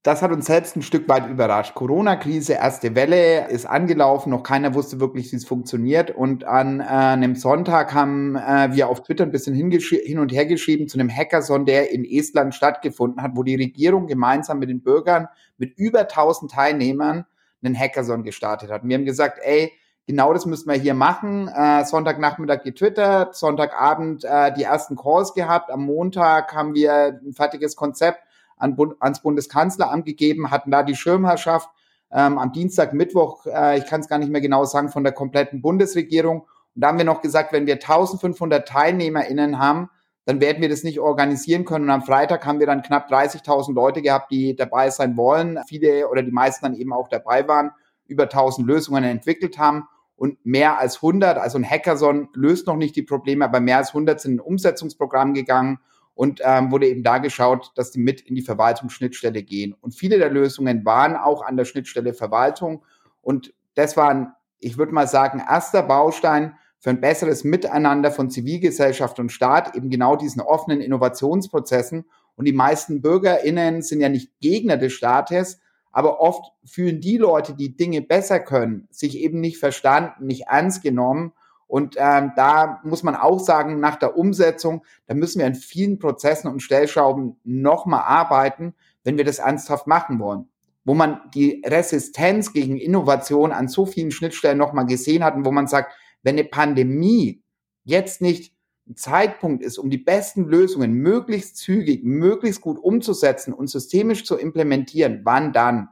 das 0.02 0.21
hat 0.21 0.32
uns 0.32 0.47
selbst 0.47 0.75
ein 0.75 0.82
Stück 0.82 1.09
weit 1.09 1.28
überrascht. 1.28 1.75
Corona-Krise, 1.75 2.54
erste 2.54 2.97
Welle 2.97 3.49
ist 3.49 3.66
angelaufen, 3.66 4.30
noch 4.30 4.42
keiner 4.42 4.75
wusste 4.75 4.99
wirklich, 4.99 5.30
wie 5.30 5.37
es 5.37 5.44
funktioniert. 5.44 6.11
Und 6.11 6.42
an 6.42 6.80
äh, 6.80 6.85
einem 6.85 7.37
Sonntag 7.37 7.94
haben 7.94 8.35
äh, 8.35 8.71
wir 8.73 8.88
auf 8.88 9.04
Twitter 9.04 9.23
ein 9.23 9.30
bisschen 9.30 9.54
hin 9.54 10.18
und 10.18 10.32
her 10.32 10.47
geschrieben 10.47 10.88
zu 10.88 10.99
einem 10.99 11.09
Hackathon, 11.09 11.66
der 11.66 11.92
in 11.92 12.04
Estland 12.04 12.52
stattgefunden 12.52 13.23
hat, 13.23 13.32
wo 13.37 13.44
die 13.44 13.54
Regierung 13.54 14.09
gemeinsam 14.09 14.59
mit 14.59 14.71
den 14.71 14.82
Bürgern 14.82 15.28
mit 15.56 15.78
über 15.78 16.00
1000 16.00 16.50
Teilnehmern 16.50 17.25
einen 17.62 17.78
Hackathon 17.78 18.25
gestartet 18.25 18.73
hat. 18.73 18.82
Und 18.82 18.88
wir 18.88 18.97
haben 18.97 19.04
gesagt, 19.04 19.38
ey, 19.40 19.71
genau 20.09 20.32
das 20.32 20.47
müssen 20.47 20.68
wir 20.68 20.76
hier 20.76 20.94
machen. 20.94 21.47
Äh, 21.47 21.85
Sonntagnachmittag 21.85 22.64
getwittert, 22.64 23.37
Sonntagabend 23.37 24.25
äh, 24.25 24.52
die 24.52 24.64
ersten 24.64 24.97
Calls 24.97 25.32
gehabt. 25.32 25.71
Am 25.71 25.85
Montag 25.85 26.52
haben 26.56 26.75
wir 26.75 27.21
ein 27.25 27.35
fertiges 27.35 27.76
Konzept 27.76 28.18
an, 28.62 28.76
ans 29.00 29.21
Bundeskanzleramt 29.23 30.07
gegeben, 30.07 30.50
hatten 30.50 30.71
da 30.71 30.83
die 30.83 30.95
Schirmherrschaft 30.95 31.69
ähm, 32.11 32.38
am 32.38 32.52
Dienstag, 32.52 32.92
Mittwoch, 32.92 33.47
äh, 33.47 33.78
ich 33.78 33.87
kann 33.87 34.00
es 34.00 34.09
gar 34.09 34.19
nicht 34.19 34.31
mehr 34.31 34.40
genau 34.40 34.64
sagen, 34.64 34.88
von 34.88 35.02
der 35.02 35.12
kompletten 35.12 35.62
Bundesregierung. 35.62 36.42
Und 36.42 36.49
da 36.81 36.88
haben 36.88 36.99
wir 36.99 37.04
noch 37.04 37.23
gesagt, 37.23 37.52
wenn 37.52 37.66
wir 37.66 37.75
1500 37.75 38.66
TeilnehmerInnen 38.69 39.59
haben, 39.59 39.90
dann 40.25 40.40
werden 40.40 40.62
wir 40.62 40.69
das 40.69 40.85
nicht 40.85 41.00
organisieren 41.00 41.64
können. 41.64 41.87
Und 41.87 41.90
am 41.90 42.02
Freitag 42.02 42.47
haben 42.47 42.61
wir 42.61 42.66
dann 42.66 42.83
knapp 42.83 43.11
30.000 43.11 43.75
Leute 43.75 44.02
gehabt, 44.02 44.31
die 44.31 44.54
dabei 44.54 44.90
sein 44.90 45.16
wollen. 45.16 45.59
Viele 45.66 46.09
oder 46.09 46.23
die 46.23 46.31
meisten 46.31 46.64
dann 46.64 46.75
eben 46.75 46.92
auch 46.92 47.09
dabei 47.09 47.49
waren, 47.49 47.73
über 48.07 48.25
1000 48.25 48.66
Lösungen 48.66 49.04
entwickelt 49.04 49.59
haben 49.59 49.88
und 50.16 50.45
mehr 50.45 50.78
als 50.78 50.97
100, 50.97 51.38
also 51.38 51.59
ein 51.59 51.69
Hackathon 51.69 52.28
löst 52.35 52.66
noch 52.69 52.76
nicht 52.76 52.95
die 52.95 53.02
Probleme, 53.02 53.45
aber 53.45 53.59
mehr 53.59 53.78
als 53.78 53.88
100 53.88 54.21
sind 54.21 54.33
in 54.33 54.38
ein 54.38 54.40
Umsetzungsprogramm 54.40 55.35
gegangen 55.35 55.81
und 56.14 56.40
ähm, 56.45 56.71
wurde 56.71 56.88
eben 56.88 57.02
da 57.02 57.19
geschaut, 57.19 57.73
dass 57.76 57.90
die 57.90 58.00
mit 58.00 58.21
in 58.21 58.35
die 58.35 58.42
Verwaltungsschnittstelle 58.42 59.42
gehen. 59.42 59.75
Und 59.81 59.95
viele 59.95 60.19
der 60.19 60.31
Lösungen 60.31 60.85
waren 60.85 61.16
auch 61.16 61.42
an 61.42 61.57
der 61.57 61.64
Schnittstelle 61.64 62.14
Verwaltung 62.14 62.83
und 63.23 63.54
das 63.75 63.97
war 63.97 64.11
ein, 64.11 64.33
ich 64.59 64.76
würde 64.76 64.92
mal 64.92 65.09
sagen, 65.09 65.42
erster 65.49 65.83
Baustein 65.83 66.57
für 66.78 66.90
ein 66.90 67.00
besseres 67.00 67.45
Miteinander 67.45 68.11
von 68.11 68.28
Zivilgesellschaft 68.28 69.19
und 69.19 69.31
Staat, 69.31 69.76
eben 69.76 69.88
genau 69.88 70.16
diesen 70.16 70.42
offenen 70.42 70.81
Innovationsprozessen. 70.81 72.04
Und 72.35 72.45
die 72.45 72.52
meisten 72.52 73.00
BürgerInnen 73.02 73.83
sind 73.83 74.00
ja 74.00 74.09
nicht 74.09 74.33
Gegner 74.40 74.76
des 74.76 74.92
Staates, 74.92 75.61
aber 75.92 76.21
oft 76.21 76.52
fühlen 76.64 77.00
die 77.00 77.19
Leute, 77.19 77.54
die 77.54 77.76
Dinge 77.76 78.02
besser 78.02 78.40
können, 78.40 78.88
sich 78.90 79.19
eben 79.19 79.40
nicht 79.40 79.59
verstanden, 79.59 80.26
nicht 80.26 80.47
ernst 80.49 80.83
genommen. 80.83 81.33
Und 81.72 81.96
ähm, 81.96 82.32
da 82.36 82.82
muss 82.84 83.02
man 83.02 83.16
auch 83.16 83.40
sagen, 83.40 83.80
nach 83.80 83.96
der 83.96 84.18
Umsetzung, 84.18 84.84
da 85.06 85.14
müssen 85.14 85.38
wir 85.38 85.46
an 85.46 85.54
vielen 85.54 85.98
Prozessen 85.98 86.48
und 86.48 86.60
Stellschrauben 86.60 87.40
nochmal 87.44 88.02
arbeiten, 88.02 88.74
wenn 89.04 89.16
wir 89.16 89.24
das 89.24 89.38
ernsthaft 89.38 89.86
machen 89.86 90.18
wollen. 90.18 90.50
Wo 90.84 90.92
man 90.92 91.22
die 91.34 91.62
Resistenz 91.64 92.52
gegen 92.52 92.76
Innovation 92.76 93.52
an 93.52 93.68
so 93.68 93.86
vielen 93.86 94.10
Schnittstellen 94.10 94.58
nochmal 94.58 94.84
gesehen 94.84 95.24
hat 95.24 95.34
und 95.34 95.46
wo 95.46 95.50
man 95.50 95.66
sagt, 95.66 95.94
wenn 96.22 96.34
eine 96.34 96.44
Pandemie 96.44 97.42
jetzt 97.84 98.20
nicht 98.20 98.54
ein 98.86 98.96
Zeitpunkt 98.96 99.64
ist, 99.64 99.78
um 99.78 99.88
die 99.88 99.96
besten 99.96 100.44
Lösungen 100.44 100.92
möglichst 100.92 101.56
zügig, 101.56 102.04
möglichst 102.04 102.60
gut 102.60 102.78
umzusetzen 102.78 103.54
und 103.54 103.68
systemisch 103.68 104.26
zu 104.26 104.36
implementieren, 104.36 105.22
wann 105.24 105.54
dann? 105.54 105.88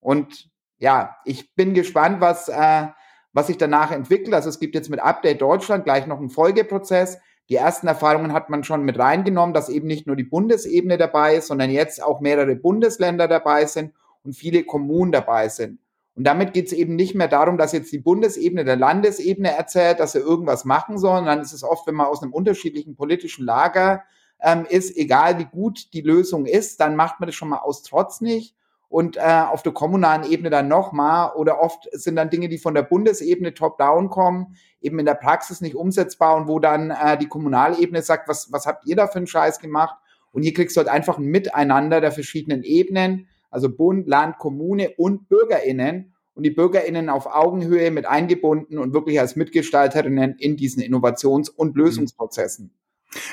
Und 0.00 0.50
ja, 0.78 1.14
ich 1.24 1.54
bin 1.54 1.74
gespannt, 1.74 2.20
was, 2.20 2.48
äh, 2.48 2.88
was 3.32 3.46
sich 3.46 3.58
danach 3.58 3.90
entwickelt. 3.90 4.34
Also 4.34 4.48
es 4.48 4.60
gibt 4.60 4.74
jetzt 4.74 4.90
mit 4.90 5.00
Update 5.00 5.40
Deutschland 5.40 5.84
gleich 5.84 6.06
noch 6.06 6.18
einen 6.18 6.30
Folgeprozess. 6.30 7.18
Die 7.48 7.56
ersten 7.56 7.86
Erfahrungen 7.86 8.32
hat 8.32 8.50
man 8.50 8.64
schon 8.64 8.84
mit 8.84 8.98
reingenommen, 8.98 9.54
dass 9.54 9.68
eben 9.68 9.86
nicht 9.86 10.06
nur 10.06 10.16
die 10.16 10.24
Bundesebene 10.24 10.96
dabei 10.96 11.36
ist, 11.36 11.48
sondern 11.48 11.70
jetzt 11.70 12.02
auch 12.02 12.20
mehrere 12.20 12.54
Bundesländer 12.56 13.28
dabei 13.28 13.66
sind 13.66 13.92
und 14.22 14.34
viele 14.34 14.64
Kommunen 14.64 15.12
dabei 15.12 15.48
sind. 15.48 15.78
Und 16.14 16.24
damit 16.24 16.52
geht 16.52 16.66
es 16.66 16.72
eben 16.72 16.94
nicht 16.94 17.14
mehr 17.14 17.28
darum, 17.28 17.56
dass 17.56 17.72
jetzt 17.72 17.90
die 17.90 17.98
Bundesebene 17.98 18.64
der 18.64 18.76
Landesebene 18.76 19.56
erzählt, 19.56 19.98
dass 19.98 20.12
sie 20.12 20.18
irgendwas 20.18 20.64
machen 20.64 20.98
sollen. 20.98 21.26
es 21.40 21.52
ist 21.52 21.64
oft, 21.64 21.86
wenn 21.86 21.94
man 21.94 22.06
aus 22.06 22.22
einem 22.22 22.34
unterschiedlichen 22.34 22.96
politischen 22.96 23.46
Lager 23.46 24.02
ähm, 24.40 24.66
ist, 24.68 24.94
egal 24.96 25.38
wie 25.38 25.46
gut 25.46 25.92
die 25.94 26.02
Lösung 26.02 26.44
ist, 26.44 26.80
dann 26.80 26.96
macht 26.96 27.18
man 27.18 27.28
das 27.28 27.34
schon 27.34 27.48
mal 27.48 27.58
aus 27.58 27.82
Trotz 27.82 28.20
nicht. 28.20 28.54
Und 28.92 29.16
äh, 29.16 29.20
auf 29.20 29.62
der 29.62 29.72
kommunalen 29.72 30.30
Ebene 30.30 30.50
dann 30.50 30.68
nochmal. 30.68 31.32
Oder 31.34 31.60
oft 31.60 31.88
sind 31.92 32.16
dann 32.16 32.28
Dinge, 32.28 32.48
die 32.48 32.58
von 32.58 32.74
der 32.74 32.82
Bundesebene 32.82 33.54
top-down 33.54 34.10
kommen, 34.10 34.56
eben 34.80 34.98
in 34.98 35.06
der 35.06 35.14
Praxis 35.14 35.60
nicht 35.60 35.76
umsetzbar 35.76 36.36
und 36.36 36.46
wo 36.46 36.58
dann 36.58 36.90
äh, 36.90 37.16
die 37.16 37.28
Kommunalebene 37.28 38.02
sagt, 38.02 38.28
was, 38.28 38.52
was 38.52 38.66
habt 38.66 38.86
ihr 38.86 38.96
da 38.96 39.06
für 39.06 39.16
einen 39.16 39.26
Scheiß 39.26 39.60
gemacht? 39.60 39.96
Und 40.30 40.42
hier 40.42 40.52
kriegst 40.52 40.76
du 40.76 40.80
halt 40.80 40.88
einfach 40.88 41.18
ein 41.18 41.24
Miteinander 41.24 42.00
der 42.00 42.12
verschiedenen 42.12 42.62
Ebenen 42.62 43.28
also 43.52 43.68
Bund, 43.68 44.08
Land, 44.08 44.38
Kommune 44.38 44.90
und 44.96 45.28
BürgerInnen 45.28 46.14
und 46.34 46.42
die 46.42 46.50
BürgerInnen 46.50 47.10
auf 47.10 47.26
Augenhöhe 47.26 47.90
mit 47.90 48.06
eingebunden 48.06 48.78
und 48.78 48.94
wirklich 48.94 49.20
als 49.20 49.36
Mitgestalterinnen 49.36 50.36
in 50.38 50.56
diesen 50.56 50.82
Innovations- 50.82 51.50
und 51.50 51.76
Lösungsprozessen. 51.76 52.72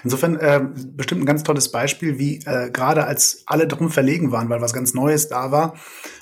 Insofern 0.04 0.36
äh, 0.38 0.62
bestimmt 0.96 1.22
ein 1.22 1.26
ganz 1.26 1.44
tolles 1.44 1.72
Beispiel, 1.72 2.20
wie 2.20 2.38
äh, 2.46 2.70
gerade 2.72 3.06
als 3.06 3.44
alle 3.46 3.68
drum 3.68 3.90
verlegen 3.90 4.32
waren, 4.32 4.50
weil 4.50 4.62
was 4.62 4.74
ganz 4.74 4.94
Neues 4.94 5.30
da 5.30 5.52
war, 5.52 5.76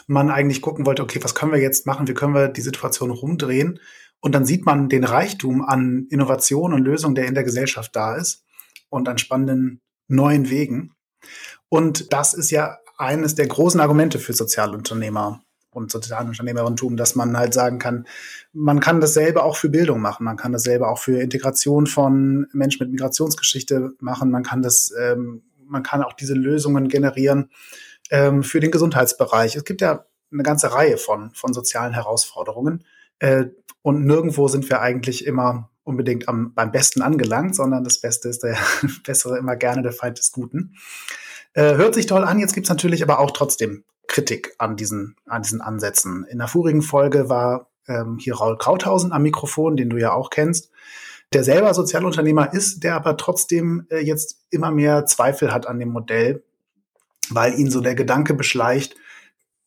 man 0.08 0.30
eigentlich 0.30 0.62
gucken 0.62 0.86
wollte, 0.86 1.04
okay, 1.04 1.20
was 1.24 1.36
können 1.36 1.52
wir 1.52 1.60
jetzt 1.60 1.86
machen, 1.86 2.08
wie 2.08 2.14
können 2.14 2.34
wir 2.34 2.48
die 2.48 2.62
Situation 2.62 3.12
rumdrehen? 3.12 3.80
Und 4.20 4.34
dann 4.34 4.46
sieht 4.46 4.66
man 4.66 4.90
den 4.90 5.04
Reichtum 5.04 5.64
an 5.64 6.08
Innovation 6.10 6.74
und 6.74 6.84
Lösungen, 6.84 7.16
der 7.16 7.28
in 7.28 7.36
der 7.36 7.44
Gesellschaft 7.44 7.96
da 7.96 8.16
ist 8.16 8.44
und 8.90 9.08
an 9.10 9.18
spannenden 9.18 9.82
neuen 10.08 10.50
Wegen. 10.50 10.94
Und 11.70 12.14
das 12.14 12.34
ist 12.34 12.52
ja 12.52 12.78
eines 12.98 13.36
der 13.36 13.48
großen 13.48 13.80
Argumente 13.80 14.20
für 14.20 14.34
Sozialunternehmer 14.34 15.44
und 15.78 15.92
Sozialunternehmerentum, 15.92 16.98
dass 16.98 17.16
man 17.16 17.38
halt 17.38 17.54
sagen 17.54 17.78
kann, 17.78 18.08
man 18.52 18.80
kann 18.80 19.00
dasselbe 19.00 19.44
auch 19.44 19.56
für 19.56 19.70
Bildung 19.70 20.02
machen, 20.02 20.24
man 20.24 20.36
kann 20.36 20.52
dasselbe 20.52 20.88
auch 20.88 20.98
für 20.98 21.22
Integration 21.22 21.86
von 21.86 22.48
Menschen 22.52 22.84
mit 22.84 22.92
Migrationsgeschichte 22.92 23.92
machen, 24.00 24.32
man 24.32 24.42
kann 24.42 24.64
das, 24.64 24.92
ähm, 25.00 25.44
man 25.68 25.84
kann 25.84 26.02
auch 26.02 26.14
diese 26.14 26.34
Lösungen 26.34 26.90
generieren 26.90 27.52
ähm, 28.10 28.42
für 28.42 28.60
den 28.60 28.72
Gesundheitsbereich. 28.72 29.56
Es 29.56 29.66
gibt 29.66 29.82
ja 29.82 30.06
eine 30.32 30.44
ganze 30.44 30.74
Reihe 30.74 30.98
von, 30.98 31.32
von 31.36 31.54
sozialen 31.54 31.94
Herausforderungen 31.94 32.84
äh, 33.20 33.46
und 33.84 34.04
nirgendwo 34.04 34.48
sind 34.48 34.68
wir 34.70 34.82
eigentlich 34.82 35.28
immer 35.28 35.70
unbedingt 35.84 36.28
am, 36.28 36.56
beim 36.56 36.72
Besten 36.72 37.04
angelangt, 37.04 37.56
sondern 37.56 37.84
das 37.84 38.02
Beste 38.02 38.30
ist 38.30 38.42
der 38.42 38.58
Bessere 39.06 39.38
immer 39.38 39.56
gerne 39.56 39.84
der 39.84 39.94
Feind 39.94 40.18
des 40.18 40.32
Guten. 40.32 40.74
Äh, 41.54 41.76
hört 41.76 41.94
sich 41.94 42.08
toll 42.08 42.24
an, 42.24 42.40
jetzt 42.40 42.54
gibt's 42.54 42.70
natürlich 42.70 43.04
aber 43.04 43.20
auch 43.20 43.32
trotzdem 43.32 43.84
Kritik 44.08 44.56
an 44.58 44.76
diesen, 44.76 45.16
an 45.26 45.44
diesen 45.44 45.62
Ansätzen. 45.62 46.26
In 46.30 46.40
der 46.40 46.48
vorigen 46.48 46.82
Folge 46.82 47.30
war 47.30 47.70
ähm, 47.88 48.18
hier 48.20 48.36
Raul 48.36 48.58
Krauthausen 48.58 49.12
am 49.12 49.22
Mikrofon, 49.22 49.78
den 49.78 49.90
du 49.90 49.98
ja 49.98 50.14
auch 50.14 50.30
kennst, 50.30 50.72
der 51.34 51.44
selber 51.44 51.74
Sozialunternehmer 51.74 52.54
ist, 52.54 52.84
der 52.84 52.96
aber 52.96 53.18
trotzdem 53.18 53.86
äh, 53.90 54.00
jetzt 54.00 54.46
immer 54.50 54.72
mehr 54.72 55.06
Zweifel 55.06 55.54
hat 55.54 55.68
an 55.68 55.80
dem 55.80 55.90
Modell, 55.90 56.44
weil 57.30 57.60
ihn 57.60 57.70
so 57.70 57.82
der 57.82 57.96
Gedanke 57.96 58.34
beschleicht, 58.34 58.96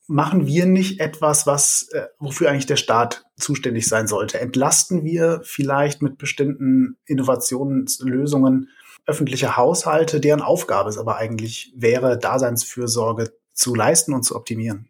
machen 0.07 0.47
wir 0.47 0.67
nicht 0.67 1.01
etwas, 1.01 1.47
was 1.47 1.89
äh, 1.93 2.07
wofür 2.19 2.51
eigentlich 2.51 2.67
der 2.67 2.77
Staat 2.77 3.27
zuständig 3.39 3.89
sein 3.89 4.07
sollte? 4.07 4.41
Entlasten 4.41 5.05
wir 5.05 5.41
vielleicht 5.45 6.03
mit 6.03 6.19
bestimmten 6.19 6.97
Innovationslösungen 7.05 8.71
öffentliche 9.07 9.57
Haushalte, 9.57 10.21
deren 10.21 10.43
Aufgabe 10.43 10.89
es 10.89 10.99
aber 10.99 11.17
eigentlich 11.17 11.73
wäre, 11.77 12.19
Daseinsfürsorge 12.19 13.33
zu 13.61 13.75
leisten 13.75 14.15
und 14.15 14.25
zu 14.25 14.37
optimieren. 14.37 14.89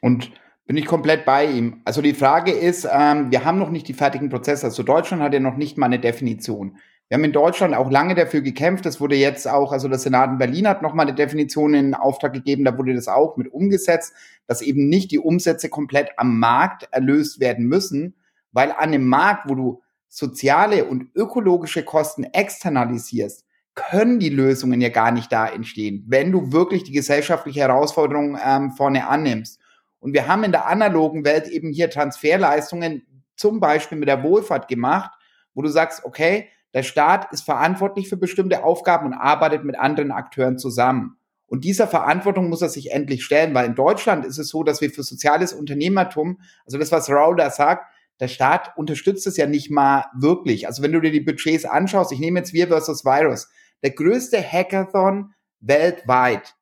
Und 0.00 0.30
bin 0.66 0.76
ich 0.76 0.86
komplett 0.86 1.24
bei 1.24 1.46
ihm. 1.46 1.80
Also 1.84 2.00
die 2.00 2.14
Frage 2.14 2.52
ist, 2.52 2.88
ähm, 2.90 3.30
wir 3.30 3.44
haben 3.44 3.58
noch 3.58 3.70
nicht 3.70 3.88
die 3.88 3.94
fertigen 3.94 4.30
Prozesse. 4.30 4.66
Also 4.66 4.82
Deutschland 4.82 5.22
hat 5.22 5.32
ja 5.32 5.40
noch 5.40 5.56
nicht 5.56 5.76
mal 5.76 5.86
eine 5.86 6.00
Definition. 6.00 6.78
Wir 7.08 7.16
haben 7.16 7.24
in 7.24 7.32
Deutschland 7.32 7.74
auch 7.74 7.90
lange 7.90 8.16
dafür 8.16 8.40
gekämpft. 8.40 8.84
Das 8.84 9.00
wurde 9.00 9.14
jetzt 9.14 9.48
auch, 9.48 9.70
also 9.70 9.88
der 9.88 9.98
Senat 9.98 10.30
in 10.30 10.38
Berlin 10.38 10.66
hat 10.66 10.82
nochmal 10.82 11.06
eine 11.06 11.14
Definition 11.14 11.74
in 11.74 11.94
Auftrag 11.94 12.32
gegeben. 12.32 12.64
Da 12.64 12.76
wurde 12.76 12.94
das 12.94 13.06
auch 13.06 13.36
mit 13.36 13.52
umgesetzt, 13.52 14.12
dass 14.46 14.60
eben 14.60 14.88
nicht 14.88 15.12
die 15.12 15.20
Umsätze 15.20 15.68
komplett 15.68 16.10
am 16.16 16.38
Markt 16.38 16.88
erlöst 16.90 17.38
werden 17.38 17.66
müssen, 17.66 18.16
weil 18.50 18.72
an 18.72 18.78
einem 18.78 19.06
Markt, 19.06 19.48
wo 19.48 19.54
du 19.54 19.82
soziale 20.08 20.84
und 20.84 21.14
ökologische 21.14 21.84
Kosten 21.84 22.24
externalisierst, 22.24 23.45
können 23.76 24.18
die 24.18 24.30
Lösungen 24.30 24.80
ja 24.80 24.88
gar 24.88 25.12
nicht 25.12 25.30
da 25.30 25.46
entstehen, 25.46 26.04
wenn 26.08 26.32
du 26.32 26.50
wirklich 26.50 26.82
die 26.82 26.92
gesellschaftliche 26.92 27.60
Herausforderung 27.60 28.36
ähm, 28.44 28.72
vorne 28.72 29.06
annimmst. 29.06 29.60
Und 30.00 30.14
wir 30.14 30.26
haben 30.26 30.44
in 30.44 30.52
der 30.52 30.66
analogen 30.66 31.24
Welt 31.24 31.46
eben 31.46 31.70
hier 31.70 31.90
Transferleistungen 31.90 33.06
zum 33.36 33.60
Beispiel 33.60 33.98
mit 33.98 34.08
der 34.08 34.22
Wohlfahrt 34.22 34.66
gemacht, 34.66 35.12
wo 35.54 35.62
du 35.62 35.68
sagst, 35.68 36.04
okay, 36.04 36.48
der 36.74 36.82
Staat 36.82 37.32
ist 37.32 37.42
verantwortlich 37.42 38.08
für 38.08 38.16
bestimmte 38.16 38.64
Aufgaben 38.64 39.06
und 39.06 39.14
arbeitet 39.14 39.64
mit 39.64 39.78
anderen 39.78 40.10
Akteuren 40.10 40.58
zusammen. 40.58 41.16
Und 41.46 41.64
dieser 41.64 41.86
Verantwortung 41.86 42.48
muss 42.48 42.62
er 42.62 42.68
sich 42.68 42.90
endlich 42.90 43.24
stellen, 43.24 43.54
weil 43.54 43.66
in 43.66 43.74
Deutschland 43.74 44.24
ist 44.24 44.38
es 44.38 44.48
so, 44.48 44.64
dass 44.64 44.80
wir 44.80 44.90
für 44.90 45.02
soziales 45.02 45.52
Unternehmertum, 45.52 46.40
also 46.64 46.78
das, 46.78 46.90
was 46.92 47.08
Raul 47.08 47.36
da 47.36 47.50
sagt, 47.50 47.86
der 48.20 48.28
Staat 48.28 48.76
unterstützt 48.76 49.26
es 49.26 49.36
ja 49.36 49.46
nicht 49.46 49.70
mal 49.70 50.06
wirklich. 50.14 50.66
Also 50.66 50.82
wenn 50.82 50.92
du 50.92 51.00
dir 51.00 51.12
die 51.12 51.20
Budgets 51.20 51.66
anschaust, 51.66 52.12
ich 52.12 52.18
nehme 52.18 52.40
jetzt 52.40 52.52
Wir 52.52 52.68
versus 52.68 53.04
Virus, 53.04 53.48
der 53.86 53.94
größte 53.94 54.42
Hackathon 54.42 55.32
weltweit, 55.60 56.56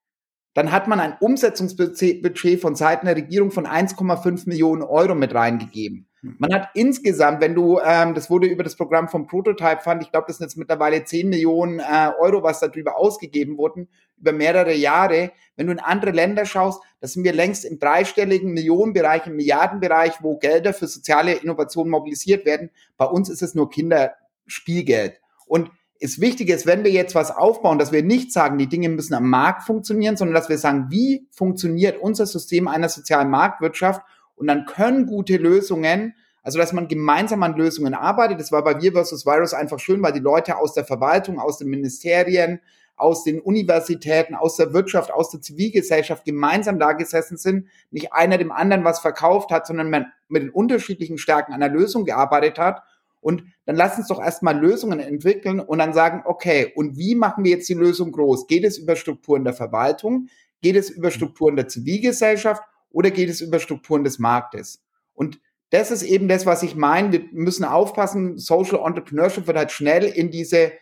dann 0.52 0.70
hat 0.70 0.88
man 0.88 1.00
ein 1.00 1.16
Umsetzungsbudget 1.20 2.60
von 2.60 2.76
Seiten 2.76 3.06
der 3.06 3.16
Regierung 3.16 3.50
von 3.50 3.66
1,5 3.66 4.46
Millionen 4.46 4.82
Euro 4.82 5.14
mit 5.14 5.34
reingegeben. 5.34 6.06
Hm. 6.20 6.36
Man 6.38 6.52
hat 6.52 6.68
insgesamt, 6.74 7.40
wenn 7.40 7.54
du, 7.54 7.80
ähm, 7.82 8.14
das 8.14 8.28
wurde 8.28 8.46
über 8.46 8.62
das 8.62 8.76
Programm 8.76 9.08
vom 9.08 9.26
Prototype 9.26 9.80
Fund, 9.80 10.02
ich 10.02 10.10
glaube, 10.10 10.26
das 10.28 10.36
sind 10.36 10.48
jetzt 10.48 10.58
mittlerweile 10.58 11.02
10 11.02 11.30
Millionen 11.30 11.80
äh, 11.80 12.10
Euro, 12.20 12.42
was 12.42 12.60
darüber 12.60 12.98
ausgegeben 12.98 13.56
wurden, 13.56 13.88
über 14.18 14.32
mehrere 14.32 14.74
Jahre. 14.74 15.32
Wenn 15.56 15.68
du 15.68 15.72
in 15.72 15.80
andere 15.80 16.10
Länder 16.10 16.44
schaust, 16.44 16.82
da 17.00 17.08
sind 17.08 17.24
wir 17.24 17.32
längst 17.32 17.64
im 17.64 17.78
dreistelligen 17.78 18.52
Millionenbereich, 18.52 19.26
im 19.26 19.36
Milliardenbereich, 19.36 20.18
wo 20.20 20.36
Gelder 20.36 20.74
für 20.74 20.88
soziale 20.88 21.32
Innovationen 21.32 21.90
mobilisiert 21.90 22.44
werden. 22.44 22.68
Bei 22.98 23.06
uns 23.06 23.30
ist 23.30 23.40
es 23.40 23.54
nur 23.54 23.70
Kinderspielgeld. 23.70 25.22
Und 25.46 25.70
ist 26.04 26.20
wichtig 26.20 26.50
ist, 26.50 26.66
wenn 26.66 26.84
wir 26.84 26.90
jetzt 26.90 27.14
was 27.14 27.30
aufbauen, 27.30 27.78
dass 27.78 27.90
wir 27.90 28.02
nicht 28.02 28.30
sagen, 28.30 28.58
die 28.58 28.68
Dinge 28.68 28.90
müssen 28.90 29.14
am 29.14 29.30
Markt 29.30 29.62
funktionieren, 29.62 30.18
sondern 30.18 30.34
dass 30.34 30.50
wir 30.50 30.58
sagen, 30.58 30.88
wie 30.90 31.26
funktioniert 31.30 31.98
unser 31.98 32.26
System 32.26 32.68
einer 32.68 32.90
sozialen 32.90 33.30
Marktwirtschaft 33.30 34.02
und 34.34 34.46
dann 34.46 34.66
können 34.66 35.06
gute 35.06 35.38
Lösungen, 35.38 36.14
also 36.42 36.58
dass 36.58 36.74
man 36.74 36.88
gemeinsam 36.88 37.42
an 37.42 37.56
Lösungen 37.56 37.94
arbeitet. 37.94 38.38
Das 38.38 38.52
war 38.52 38.62
bei 38.62 38.82
Wir 38.82 38.92
versus 38.92 39.24
Virus 39.24 39.54
einfach 39.54 39.78
schön, 39.78 40.02
weil 40.02 40.12
die 40.12 40.20
Leute 40.20 40.58
aus 40.58 40.74
der 40.74 40.84
Verwaltung, 40.84 41.38
aus 41.38 41.56
den 41.56 41.70
Ministerien, 41.70 42.60
aus 42.96 43.24
den 43.24 43.40
Universitäten, 43.40 44.34
aus 44.34 44.56
der 44.56 44.74
Wirtschaft, 44.74 45.10
aus 45.10 45.30
der 45.30 45.40
Zivilgesellschaft 45.40 46.26
gemeinsam 46.26 46.78
da 46.78 46.92
gesessen 46.92 47.38
sind, 47.38 47.68
nicht 47.90 48.12
einer 48.12 48.36
dem 48.36 48.52
anderen 48.52 48.84
was 48.84 49.00
verkauft 49.00 49.50
hat, 49.50 49.66
sondern 49.66 49.88
man 49.88 50.12
mit 50.28 50.42
den 50.42 50.50
unterschiedlichen 50.50 51.16
Stärken 51.16 51.58
der 51.58 51.70
Lösung 51.70 52.04
gearbeitet 52.04 52.58
hat. 52.58 52.82
Und 53.24 53.44
dann 53.64 53.74
lass 53.74 53.96
uns 53.96 54.08
doch 54.08 54.20
erstmal 54.20 54.54
Lösungen 54.54 55.00
entwickeln 55.00 55.58
und 55.58 55.78
dann 55.78 55.94
sagen, 55.94 56.20
okay, 56.26 56.70
und 56.76 56.98
wie 56.98 57.14
machen 57.14 57.42
wir 57.42 57.52
jetzt 57.52 57.66
die 57.70 57.74
Lösung 57.74 58.12
groß? 58.12 58.46
Geht 58.48 58.64
es 58.64 58.76
über 58.76 58.96
Strukturen 58.96 59.44
der 59.44 59.54
Verwaltung? 59.54 60.28
Geht 60.60 60.76
es 60.76 60.90
über 60.90 61.10
Strukturen 61.10 61.56
der 61.56 61.66
Zivilgesellschaft? 61.66 62.62
Oder 62.90 63.10
geht 63.10 63.30
es 63.30 63.40
über 63.40 63.60
Strukturen 63.60 64.04
des 64.04 64.18
Marktes? 64.18 64.84
Und 65.14 65.40
das 65.70 65.90
ist 65.90 66.02
eben 66.02 66.28
das, 66.28 66.44
was 66.44 66.62
ich 66.62 66.76
meine. 66.76 67.12
Wir 67.12 67.24
müssen 67.32 67.64
aufpassen. 67.64 68.36
Social 68.36 68.86
Entrepreneurship 68.86 69.46
wird 69.46 69.56
halt 69.56 69.72
schnell 69.72 70.04
in 70.04 70.30
diese 70.30 70.72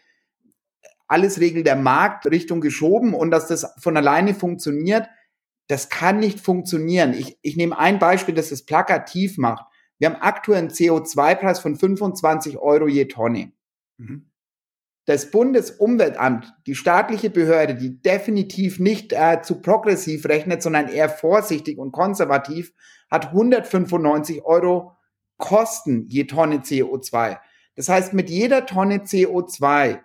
alles 1.06 1.38
regelt 1.38 1.68
der 1.68 1.76
Markt 1.76 2.26
Richtung 2.26 2.60
geschoben 2.60 3.14
und 3.14 3.30
dass 3.30 3.46
das 3.46 3.72
von 3.78 3.96
alleine 3.96 4.34
funktioniert. 4.34 5.06
Das 5.68 5.90
kann 5.90 6.18
nicht 6.18 6.40
funktionieren. 6.40 7.14
Ich, 7.14 7.38
ich 7.40 7.56
nehme 7.56 7.78
ein 7.78 8.00
Beispiel, 8.00 8.34
das 8.34 8.50
es 8.50 8.66
plakativ 8.66 9.38
macht. 9.38 9.64
Wir 10.02 10.10
haben 10.10 10.20
aktuell 10.20 10.58
einen 10.58 10.70
CO2-Preis 10.70 11.60
von 11.60 11.76
25 11.76 12.58
Euro 12.58 12.88
je 12.88 13.04
Tonne. 13.04 13.52
Mhm. 13.98 14.32
Das 15.04 15.30
Bundesumweltamt, 15.30 16.52
die 16.66 16.74
staatliche 16.74 17.30
Behörde, 17.30 17.76
die 17.76 18.02
definitiv 18.02 18.80
nicht 18.80 19.12
äh, 19.12 19.42
zu 19.42 19.60
progressiv 19.60 20.26
rechnet, 20.26 20.60
sondern 20.60 20.88
eher 20.88 21.08
vorsichtig 21.08 21.78
und 21.78 21.92
konservativ, 21.92 22.72
hat 23.12 23.26
195 23.26 24.44
Euro 24.44 24.96
Kosten 25.38 26.08
je 26.08 26.24
Tonne 26.24 26.62
CO2. 26.62 27.38
Das 27.76 27.88
heißt, 27.88 28.12
mit 28.12 28.28
jeder 28.28 28.66
Tonne 28.66 29.04
CO2 29.04 30.00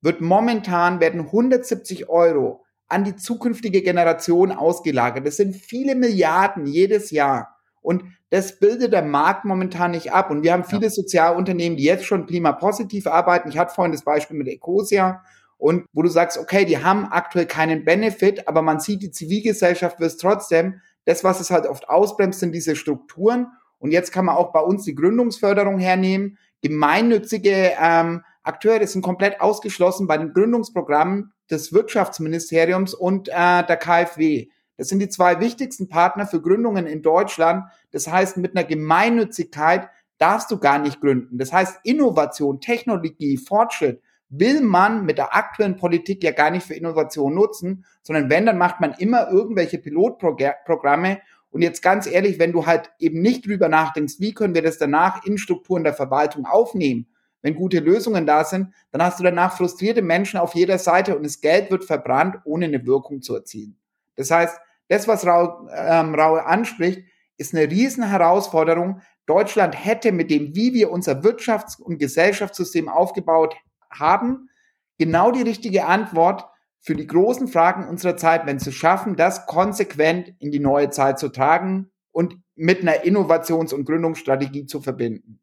wird 0.00 0.20
momentan 0.20 1.00
werden 1.00 1.22
170 1.22 2.08
Euro 2.08 2.64
an 2.86 3.02
die 3.02 3.16
zukünftige 3.16 3.82
Generation 3.82 4.52
ausgelagert. 4.52 5.26
Das 5.26 5.38
sind 5.38 5.56
viele 5.56 5.96
Milliarden 5.96 6.66
jedes 6.66 7.10
Jahr. 7.10 7.56
Und 7.82 8.04
das 8.30 8.58
bildet 8.60 8.92
der 8.92 9.02
Markt 9.02 9.44
momentan 9.44 9.90
nicht 9.90 10.12
ab. 10.12 10.30
Und 10.30 10.42
wir 10.42 10.52
haben 10.52 10.64
viele 10.64 10.84
ja. 10.84 10.90
Sozialunternehmen, 10.90 11.76
die 11.76 11.84
jetzt 11.84 12.04
schon 12.04 12.26
klimapositiv 12.26 13.06
arbeiten. 13.06 13.48
Ich 13.48 13.58
hatte 13.58 13.74
vorhin 13.74 13.92
das 13.92 14.04
Beispiel 14.04 14.36
mit 14.36 14.48
Ecosia. 14.48 15.22
Und 15.58 15.84
wo 15.92 16.02
du 16.02 16.08
sagst, 16.08 16.38
okay, 16.38 16.64
die 16.64 16.82
haben 16.82 17.06
aktuell 17.10 17.46
keinen 17.46 17.84
Benefit, 17.84 18.48
aber 18.48 18.62
man 18.62 18.80
sieht, 18.80 19.02
die 19.02 19.10
Zivilgesellschaft 19.10 20.00
wird 20.00 20.18
trotzdem. 20.18 20.80
Das, 21.04 21.22
was 21.22 21.40
es 21.40 21.50
halt 21.50 21.66
oft 21.66 21.88
ausbremst, 21.88 22.40
sind 22.40 22.52
diese 22.52 22.76
Strukturen. 22.76 23.48
Und 23.78 23.90
jetzt 23.90 24.12
kann 24.12 24.24
man 24.24 24.36
auch 24.36 24.52
bei 24.52 24.60
uns 24.60 24.84
die 24.84 24.94
Gründungsförderung 24.94 25.78
hernehmen. 25.78 26.38
Gemeinnützige 26.62 27.72
ähm, 27.80 28.22
Akteure 28.42 28.86
sind 28.86 29.02
komplett 29.02 29.40
ausgeschlossen 29.40 30.06
bei 30.06 30.16
den 30.16 30.32
Gründungsprogrammen 30.32 31.32
des 31.50 31.72
Wirtschaftsministeriums 31.72 32.94
und 32.94 33.28
äh, 33.28 33.64
der 33.66 33.76
KfW. 33.76 34.48
Das 34.80 34.88
sind 34.88 35.00
die 35.00 35.10
zwei 35.10 35.40
wichtigsten 35.40 35.88
Partner 35.88 36.26
für 36.26 36.40
Gründungen 36.40 36.86
in 36.86 37.02
Deutschland. 37.02 37.64
Das 37.90 38.10
heißt, 38.10 38.38
mit 38.38 38.56
einer 38.56 38.66
Gemeinnützigkeit 38.66 39.90
darfst 40.16 40.50
du 40.50 40.56
gar 40.56 40.78
nicht 40.78 41.02
gründen. 41.02 41.36
Das 41.36 41.52
heißt, 41.52 41.80
Innovation, 41.84 42.62
Technologie, 42.62 43.36
Fortschritt 43.36 44.00
will 44.30 44.62
man 44.62 45.04
mit 45.04 45.18
der 45.18 45.36
aktuellen 45.36 45.76
Politik 45.76 46.24
ja 46.24 46.30
gar 46.30 46.50
nicht 46.50 46.66
für 46.66 46.72
Innovation 46.72 47.34
nutzen, 47.34 47.84
sondern 48.00 48.30
wenn, 48.30 48.46
dann 48.46 48.56
macht 48.56 48.80
man 48.80 48.94
immer 48.94 49.28
irgendwelche 49.30 49.76
Pilotprogramme. 49.76 51.20
Und 51.50 51.60
jetzt 51.60 51.82
ganz 51.82 52.06
ehrlich, 52.06 52.38
wenn 52.38 52.52
du 52.52 52.64
halt 52.64 52.90
eben 52.98 53.20
nicht 53.20 53.46
drüber 53.46 53.68
nachdenkst, 53.68 54.14
wie 54.18 54.32
können 54.32 54.54
wir 54.54 54.62
das 54.62 54.78
danach 54.78 55.26
in 55.26 55.36
Strukturen 55.36 55.84
der 55.84 55.92
Verwaltung 55.92 56.46
aufnehmen, 56.46 57.06
wenn 57.42 57.54
gute 57.54 57.80
Lösungen 57.80 58.24
da 58.24 58.44
sind, 58.44 58.72
dann 58.92 59.02
hast 59.02 59.20
du 59.20 59.24
danach 59.24 59.58
frustrierte 59.58 60.00
Menschen 60.00 60.40
auf 60.40 60.54
jeder 60.54 60.78
Seite 60.78 61.18
und 61.18 61.26
das 61.26 61.42
Geld 61.42 61.70
wird 61.70 61.84
verbrannt, 61.84 62.36
ohne 62.46 62.64
eine 62.64 62.86
Wirkung 62.86 63.20
zu 63.20 63.34
erzielen. 63.34 63.76
Das 64.16 64.30
heißt, 64.30 64.58
das, 64.90 65.06
was 65.06 65.24
Raul, 65.24 65.70
ähm, 65.72 66.14
Raul 66.14 66.40
anspricht, 66.40 67.04
ist 67.38 67.54
eine 67.54 67.70
riesen 67.70 68.02
Herausforderung. 68.02 69.00
Deutschland 69.24 69.82
hätte 69.82 70.10
mit 70.10 70.30
dem, 70.30 70.54
wie 70.56 70.74
wir 70.74 70.90
unser 70.90 71.22
Wirtschafts- 71.22 71.80
und 71.80 71.98
Gesellschaftssystem 71.98 72.88
aufgebaut 72.88 73.54
haben, 73.88 74.50
genau 74.98 75.30
die 75.30 75.42
richtige 75.42 75.86
Antwort 75.86 76.44
für 76.80 76.96
die 76.96 77.06
großen 77.06 77.46
Fragen 77.46 77.88
unserer 77.88 78.16
Zeit, 78.16 78.46
wenn 78.46 78.58
sie 78.58 78.72
schaffen, 78.72 79.14
das 79.14 79.46
konsequent 79.46 80.34
in 80.40 80.50
die 80.50 80.58
neue 80.58 80.90
Zeit 80.90 81.20
zu 81.20 81.28
tragen 81.28 81.90
und 82.10 82.36
mit 82.56 82.80
einer 82.80 83.04
Innovations- 83.04 83.72
und 83.72 83.84
Gründungsstrategie 83.84 84.66
zu 84.66 84.80
verbinden. 84.80 85.40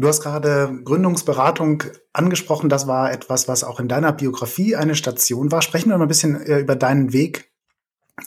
Du 0.00 0.08
hast 0.08 0.22
gerade 0.22 0.80
Gründungsberatung 0.82 1.82
angesprochen. 2.14 2.70
Das 2.70 2.86
war 2.86 3.12
etwas, 3.12 3.48
was 3.48 3.64
auch 3.64 3.80
in 3.80 3.86
deiner 3.88 4.14
Biografie 4.14 4.74
eine 4.74 4.94
Station 4.94 5.52
war. 5.52 5.60
Sprechen 5.60 5.90
wir 5.90 5.98
mal 5.98 6.06
ein 6.06 6.08
bisschen 6.08 6.40
äh, 6.40 6.60
über 6.60 6.74
deinen 6.74 7.12
Weg 7.12 7.50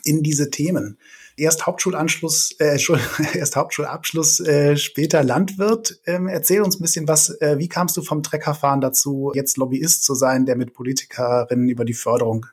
in 0.04 0.22
diese 0.22 0.50
Themen. 0.50 0.98
Erst 1.36 1.66
Hauptschulanschluss, 1.66 2.52
äh, 2.60 2.78
erst 3.34 3.56
Hauptschulabschluss, 3.56 4.38
äh, 4.38 4.76
später 4.76 5.24
Landwirt. 5.24 6.00
Ähm, 6.06 6.28
erzähl 6.28 6.62
uns 6.62 6.78
ein 6.78 6.82
bisschen 6.82 7.08
was. 7.08 7.30
Äh, 7.40 7.58
wie 7.58 7.68
kamst 7.68 7.96
du 7.96 8.02
vom 8.02 8.22
Treckerfahren 8.22 8.80
dazu, 8.80 9.32
jetzt 9.34 9.56
Lobbyist 9.56 10.04
zu 10.04 10.14
sein, 10.14 10.46
der 10.46 10.54
mit 10.54 10.74
Politikerinnen 10.74 11.68
über 11.68 11.84
die 11.84 11.94
Förderung 11.94 12.46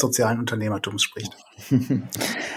sozialen 0.00 0.38
Unternehmertums 0.38 1.02
spricht. 1.02 1.36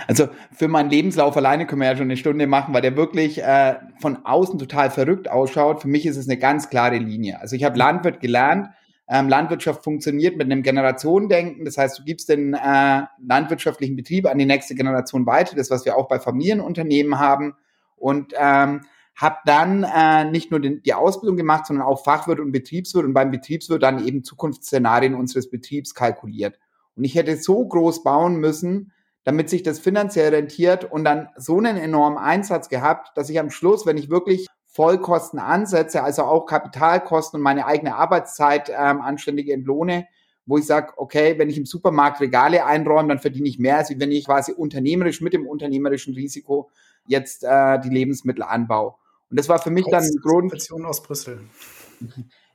Also 0.06 0.28
für 0.52 0.68
meinen 0.68 0.90
Lebenslauf 0.90 1.38
alleine 1.38 1.66
können 1.66 1.80
wir 1.80 1.88
ja 1.88 1.96
schon 1.96 2.08
eine 2.08 2.18
Stunde 2.18 2.46
machen, 2.46 2.74
weil 2.74 2.82
der 2.82 2.98
wirklich 2.98 3.42
äh, 3.42 3.76
von 4.02 4.26
außen 4.26 4.60
total 4.60 4.92
verrückt 4.92 5.30
ausschaut. 5.32 5.82
Für 5.82 5.88
mich 5.88 6.06
ist 6.06 6.18
es 6.18 6.28
eine 6.28 6.38
ganz 6.38 6.70
klare 6.70 6.98
Linie. 6.98 7.40
Also 7.40 7.56
ich 7.56 7.64
habe 7.64 7.78
Landwirt 7.78 8.20
gelernt. 8.20 8.68
Ähm, 9.08 9.30
Landwirtschaft 9.30 9.82
funktioniert 9.82 10.36
mit 10.36 10.52
einem 10.52 10.62
Generationendenken. 10.62 11.64
Das 11.64 11.78
heißt, 11.78 12.00
du 12.00 12.04
gibst 12.04 12.28
den 12.28 12.54
äh, 12.54 13.04
landwirtschaftlichen 13.26 13.96
Betrieb 13.96 14.28
an 14.28 14.38
die 14.38 14.46
nächste 14.46 14.76
Generation 14.76 15.26
weiter. 15.26 15.56
Das, 15.56 15.70
was 15.70 15.86
wir 15.86 15.96
auch 15.96 16.10
bei 16.10 16.20
Familienunternehmen 16.20 17.18
haben. 17.18 17.56
Und 17.96 18.34
ähm, 18.38 18.82
habe 19.16 19.38
dann 19.46 19.84
äh, 19.84 20.26
nicht 20.26 20.52
nur 20.52 20.60
den, 20.60 20.82
die 20.84 20.94
Ausbildung 20.94 21.38
gemacht, 21.38 21.68
sondern 21.68 21.86
auch 21.86 22.04
Fachwirt 22.04 22.40
und 22.40 22.52
Betriebswirt 22.52 23.06
und 23.06 23.14
beim 23.14 23.32
Betriebswirt 23.32 23.84
dann 23.84 24.06
eben 24.06 24.24
Zukunftsszenarien 24.24 25.16
unseres 25.16 25.50
Betriebs 25.50 25.94
kalkuliert. 25.94 26.60
Und 26.96 27.04
ich 27.04 27.16
hätte 27.16 27.38
so 27.38 27.66
groß 27.66 28.04
bauen 28.04 28.36
müssen, 28.38 28.92
damit 29.24 29.50
sich 29.50 29.64
das 29.64 29.80
finanziell 29.80 30.34
rentiert 30.34 30.90
und 30.90 31.04
dann 31.06 31.30
so 31.38 31.58
einen 31.58 31.78
enormen 31.78 32.18
Einsatz 32.18 32.70
gehabt, 32.70 33.18
dass 33.18 33.30
ich 33.30 33.40
am 33.40 33.50
Schluss, 33.50 33.86
wenn 33.86 33.98
ich 33.98 34.10
wirklich 34.10 34.48
Vollkosten 34.68 35.40
ansetze, 35.40 36.04
also 36.04 36.24
auch 36.24 36.46
Kapitalkosten 36.46 37.38
und 37.38 37.44
meine 37.44 37.66
eigene 37.68 37.96
Arbeitszeit 37.96 38.70
ähm, 38.70 39.02
anständig 39.02 39.50
entlohne, 39.50 40.08
wo 40.46 40.58
ich 40.58 40.66
sage, 40.66 40.94
okay, 40.98 41.38
wenn 41.38 41.50
ich 41.50 41.58
im 41.58 41.66
Supermarkt 41.66 42.20
Regale 42.20 42.66
einräume, 42.66 43.10
dann 43.10 43.20
verdiene 43.20 43.48
ich 43.48 43.60
mehr, 43.60 43.78
als 43.78 43.94
wenn 43.98 44.12
ich 44.12 44.26
quasi 44.26 44.52
unternehmerisch 44.52 45.22
mit 45.22 45.34
dem 45.34 45.48
unternehmerischen 45.48 46.16
Risiko 46.16 46.70
jetzt 47.06 47.44
äh, 47.44 47.80
die 47.80 47.90
Lebensmittel 47.90 48.44
anbaue. 48.44 48.96
Und 49.30 49.40
das 49.40 49.48
war 49.48 49.60
für 49.60 49.70
mich 49.70 49.86
dann 49.90 50.04
ein 50.04 50.22
Grund. 50.22 50.54
aus 50.86 51.02
Brüssel. 51.02 51.42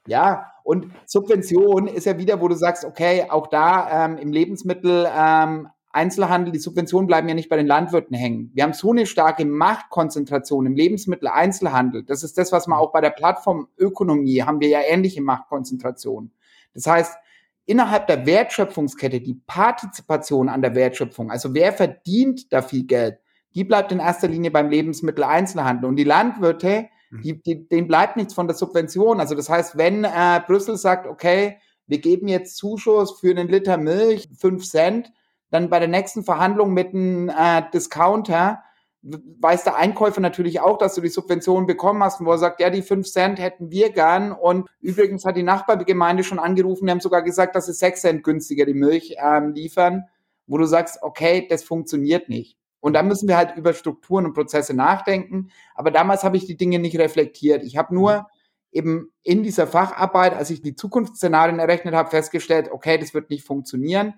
Ja, 0.09 0.53
und 0.65 0.87
Subvention 1.07 1.87
ist 1.87 2.07
ja 2.07 2.19
wieder, 2.19 2.41
wo 2.41 2.49
du 2.49 2.55
sagst, 2.55 2.85
okay, 2.85 3.27
auch 3.29 3.47
da 3.47 4.07
ähm, 4.07 4.19
im 4.19 4.33
Lebensmittel 4.33 5.09
ähm, 5.15 5.69
Einzelhandel, 5.91 6.53
die 6.53 6.59
Subventionen 6.59 7.07
bleiben 7.07 7.29
ja 7.29 7.35
nicht 7.35 7.49
bei 7.49 7.57
den 7.57 7.67
Landwirten 7.67 8.17
hängen. 8.17 8.51
Wir 8.55 8.65
haben 8.65 8.73
so 8.73 8.91
eine 8.91 9.07
starke 9.07 9.45
Machtkonzentration 9.45 10.67
im 10.67 10.75
Lebensmittel-Einzelhandel. 10.75 12.05
Das 12.05 12.23
ist 12.23 12.37
das, 12.37 12.53
was 12.53 12.67
man 12.67 12.79
auch 12.79 12.93
bei 12.93 13.01
der 13.01 13.11
Plattformökonomie 13.11 14.43
haben 14.43 14.61
wir 14.61 14.69
ja 14.69 14.81
ähnliche 14.87 15.23
Machtkonzentration. 15.23 16.31
Das 16.75 16.87
heißt, 16.87 17.17
innerhalb 17.65 18.07
der 18.07 18.27
Wertschöpfungskette, 18.27 19.21
die 19.21 19.41
Partizipation 19.47 20.49
an 20.49 20.63
der 20.63 20.75
Wertschöpfung, 20.75 21.31
also 21.31 21.55
wer 21.55 21.73
verdient 21.73 22.53
da 22.53 22.63
viel 22.63 22.85
Geld, 22.85 23.19
die 23.55 23.65
bleibt 23.65 23.91
in 23.91 23.99
erster 23.99 24.29
Linie 24.29 24.51
beim 24.51 24.69
Lebensmittel-Einzelhandel. 24.69 25.89
Und 25.89 25.97
die 25.97 26.05
Landwirte. 26.05 26.89
Die, 27.11 27.43
die, 27.43 27.69
denen 27.69 27.89
bleibt 27.89 28.17
nichts 28.17 28.35
von 28.35 28.47
der 28.47 28.57
Subvention. 28.57 29.21
Also 29.21 29.35
das 29.35 29.49
heißt, 29.49 29.77
wenn 29.77 30.05
äh, 30.05 30.41
Brüssel 30.47 30.77
sagt, 30.77 31.07
okay, 31.07 31.59
wir 31.87 31.99
geben 31.99 32.29
jetzt 32.29 32.57
Zuschuss 32.57 33.19
für 33.19 33.31
einen 33.31 33.49
Liter 33.49 33.79
Milch, 33.79 34.29
fünf 34.39 34.65
Cent, 34.65 35.11
dann 35.51 35.71
bei 35.71 35.79
der 35.79 35.89
nächsten 35.89 36.23
Verhandlung 36.23 36.75
mit 36.75 36.89
einem 36.89 37.31
äh, 37.31 37.63
Discounter 37.73 38.63
weiß 39.03 39.65
der 39.65 39.77
Einkäufer 39.77 40.21
natürlich 40.21 40.61
auch, 40.61 40.79
dass 40.79 40.95
du 40.95 41.01
die 41.01 41.09
Subvention 41.09 41.67
bekommen 41.67 42.03
hast, 42.03 42.25
wo 42.25 42.33
er 42.33 42.39
sagt, 42.39 42.61
ja, 42.61 42.71
die 42.71 42.83
fünf 42.83 43.07
Cent 43.07 43.39
hätten 43.39 43.71
wir 43.71 43.91
gern. 43.91 44.33
Und 44.33 44.69
übrigens 44.81 45.25
hat 45.25 45.37
die 45.37 45.43
Nachbargemeinde 45.43 46.25
schon 46.25 46.39
angerufen, 46.39 46.87
die 46.87 46.91
haben 46.91 47.01
sogar 47.01 47.23
gesagt, 47.23 47.55
dass 47.55 47.67
sie 47.67 47.73
sechs 47.73 48.01
Cent 48.01 48.25
günstiger 48.25 48.67
die 48.67 48.75
Milch 48.75 49.17
ähm, 49.23 49.53
liefern, 49.53 50.05
wo 50.47 50.59
du 50.59 50.65
sagst, 50.65 50.99
okay, 51.03 51.47
das 51.49 51.63
funktioniert 51.63 52.29
nicht. 52.29 52.57
Und 52.81 52.93
da 52.93 53.03
müssen 53.03 53.29
wir 53.29 53.37
halt 53.37 53.57
über 53.57 53.73
Strukturen 53.73 54.25
und 54.25 54.35
Prozesse 54.35 54.75
nachdenken. 54.75 55.51
Aber 55.75 55.91
damals 55.91 56.25
habe 56.25 56.37
ich 56.37 56.47
die 56.47 56.57
Dinge 56.57 56.79
nicht 56.79 56.99
reflektiert. 56.99 57.65
Ich 57.65 57.77
habe 57.77 57.95
nur 57.95 58.29
eben 58.71 59.13
in 59.23 59.43
dieser 59.43 59.67
Facharbeit, 59.67 60.35
als 60.35 60.51
ich 60.51 60.63
die 60.63 60.77
Zukunftsszenarien 60.77 61.59
errechnet 61.59 61.95
habe, 61.95 62.11
festgestellt, 62.11 62.71
okay, 62.71 62.99
das 62.99 63.15
wird 63.15 63.31
nicht 63.31 63.45
funktionieren. 63.45 64.15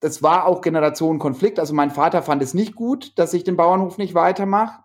Das 0.00 0.22
war 0.22 0.46
auch 0.46 0.62
Generationenkonflikt. 0.62 1.58
Also 1.58 1.74
mein 1.74 1.90
Vater 1.90 2.22
fand 2.22 2.42
es 2.42 2.54
nicht 2.54 2.74
gut, 2.74 3.18
dass 3.18 3.34
ich 3.34 3.44
den 3.44 3.56
Bauernhof 3.56 3.98
nicht 3.98 4.14
weitermache. 4.14 4.82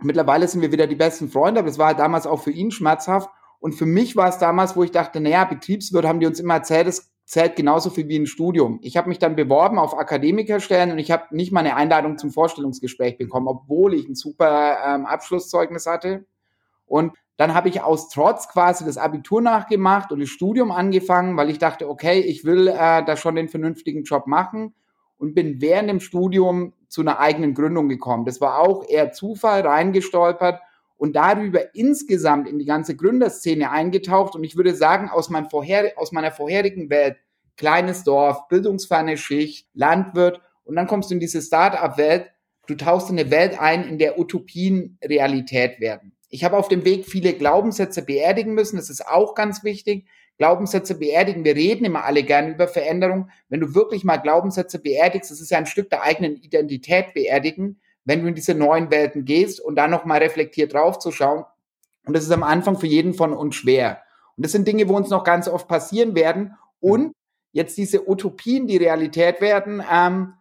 Mittlerweile 0.00 0.46
sind 0.46 0.62
wir 0.62 0.72
wieder 0.72 0.86
die 0.86 0.94
besten 0.94 1.28
Freunde, 1.28 1.60
aber 1.60 1.68
es 1.68 1.78
war 1.78 1.88
halt 1.88 1.98
damals 1.98 2.26
auch 2.26 2.40
für 2.40 2.52
ihn 2.52 2.70
schmerzhaft. 2.70 3.28
Und 3.58 3.72
für 3.74 3.86
mich 3.86 4.16
war 4.16 4.28
es 4.28 4.38
damals, 4.38 4.76
wo 4.76 4.84
ich 4.84 4.92
dachte, 4.92 5.20
naja, 5.20 5.44
Betriebswirt 5.44 6.06
haben 6.06 6.20
die 6.20 6.26
uns 6.26 6.38
immer 6.38 6.54
erzählt, 6.54 6.86
es 6.86 7.10
zählt 7.28 7.56
genauso 7.56 7.90
viel 7.90 8.08
wie 8.08 8.18
ein 8.18 8.26
Studium. 8.26 8.78
Ich 8.82 8.96
habe 8.96 9.10
mich 9.10 9.18
dann 9.18 9.36
beworben 9.36 9.78
auf 9.78 9.98
Akademikerstellen 9.98 10.90
und 10.90 10.98
ich 10.98 11.10
habe 11.10 11.24
nicht 11.30 11.52
mal 11.52 11.60
eine 11.60 11.76
Einladung 11.76 12.16
zum 12.16 12.30
Vorstellungsgespräch 12.30 13.18
bekommen, 13.18 13.48
obwohl 13.48 13.92
ich 13.92 14.08
ein 14.08 14.14
super 14.14 14.78
ähm, 14.86 15.04
Abschlusszeugnis 15.04 15.84
hatte. 15.84 16.24
Und 16.86 17.12
dann 17.36 17.52
habe 17.52 17.68
ich 17.68 17.82
aus 17.82 18.08
Trotz 18.08 18.48
quasi 18.48 18.86
das 18.86 18.96
Abitur 18.96 19.42
nachgemacht 19.42 20.10
und 20.10 20.20
das 20.20 20.30
Studium 20.30 20.70
angefangen, 20.72 21.36
weil 21.36 21.50
ich 21.50 21.58
dachte, 21.58 21.90
okay, 21.90 22.18
ich 22.18 22.44
will 22.44 22.66
äh, 22.66 23.04
da 23.04 23.14
schon 23.14 23.36
den 23.36 23.48
vernünftigen 23.48 24.04
Job 24.04 24.26
machen 24.26 24.74
und 25.18 25.34
bin 25.34 25.60
während 25.60 25.90
dem 25.90 26.00
Studium 26.00 26.72
zu 26.88 27.02
einer 27.02 27.20
eigenen 27.20 27.52
Gründung 27.52 27.90
gekommen. 27.90 28.24
Das 28.24 28.40
war 28.40 28.58
auch 28.58 28.88
eher 28.88 29.12
Zufall, 29.12 29.66
reingestolpert 29.66 30.62
und 30.98 31.16
darüber 31.16 31.74
insgesamt 31.74 32.48
in 32.48 32.58
die 32.58 32.66
ganze 32.66 32.94
Gründerszene 32.94 33.70
eingetaucht. 33.70 34.34
Und 34.34 34.44
ich 34.44 34.56
würde 34.56 34.74
sagen, 34.74 35.08
aus, 35.08 35.30
meinem 35.30 35.48
vorher, 35.48 35.92
aus 35.96 36.12
meiner 36.12 36.32
vorherigen 36.32 36.90
Welt, 36.90 37.16
kleines 37.56 38.04
Dorf, 38.04 38.48
bildungsferne 38.48 39.16
Schicht, 39.16 39.68
Landwirt, 39.72 40.42
und 40.64 40.76
dann 40.76 40.86
kommst 40.86 41.08
du 41.08 41.14
in 41.14 41.20
diese 41.20 41.40
Start-up-Welt, 41.40 42.30
du 42.66 42.74
tauchst 42.74 43.08
in 43.08 43.18
eine 43.18 43.30
Welt 43.30 43.58
ein, 43.58 43.88
in 43.88 43.96
der 43.96 44.18
Utopien 44.18 44.98
Realität 45.02 45.80
werden. 45.80 46.12
Ich 46.28 46.44
habe 46.44 46.58
auf 46.58 46.68
dem 46.68 46.84
Weg 46.84 47.06
viele 47.06 47.32
Glaubenssätze 47.32 48.02
beerdigen 48.02 48.52
müssen, 48.52 48.76
das 48.76 48.90
ist 48.90 49.06
auch 49.06 49.34
ganz 49.34 49.64
wichtig. 49.64 50.06
Glaubenssätze 50.36 50.96
beerdigen. 50.96 51.44
Wir 51.44 51.56
reden 51.56 51.84
immer 51.84 52.04
alle 52.04 52.22
gerne 52.22 52.50
über 52.50 52.68
Veränderung. 52.68 53.28
Wenn 53.48 53.60
du 53.60 53.74
wirklich 53.74 54.04
mal 54.04 54.18
Glaubenssätze 54.18 54.78
beerdigst, 54.78 55.30
das 55.30 55.40
ist 55.40 55.50
ja 55.50 55.58
ein 55.58 55.66
Stück 55.66 55.90
der 55.90 56.02
eigenen 56.02 56.36
Identität 56.36 57.12
beerdigen, 57.12 57.80
wenn 58.08 58.22
du 58.22 58.28
in 58.28 58.34
diese 58.34 58.54
neuen 58.54 58.90
Welten 58.90 59.26
gehst 59.26 59.60
und 59.60 59.76
dann 59.76 59.90
nochmal 59.90 60.20
reflektiert 60.20 60.72
draufzuschauen. 60.72 61.44
Und 62.06 62.16
das 62.16 62.24
ist 62.24 62.30
am 62.30 62.42
Anfang 62.42 62.78
für 62.78 62.86
jeden 62.86 63.12
von 63.12 63.34
uns 63.34 63.56
schwer. 63.56 64.00
Und 64.34 64.46
das 64.46 64.52
sind 64.52 64.66
Dinge, 64.66 64.88
wo 64.88 64.96
uns 64.96 65.10
noch 65.10 65.24
ganz 65.24 65.46
oft 65.46 65.68
passieren 65.68 66.14
werden. 66.14 66.56
Und 66.80 67.12
jetzt 67.52 67.76
diese 67.76 68.08
Utopien, 68.08 68.66
die 68.66 68.78
Realität 68.78 69.42
werden, 69.42 69.84
ähm, 69.92 70.32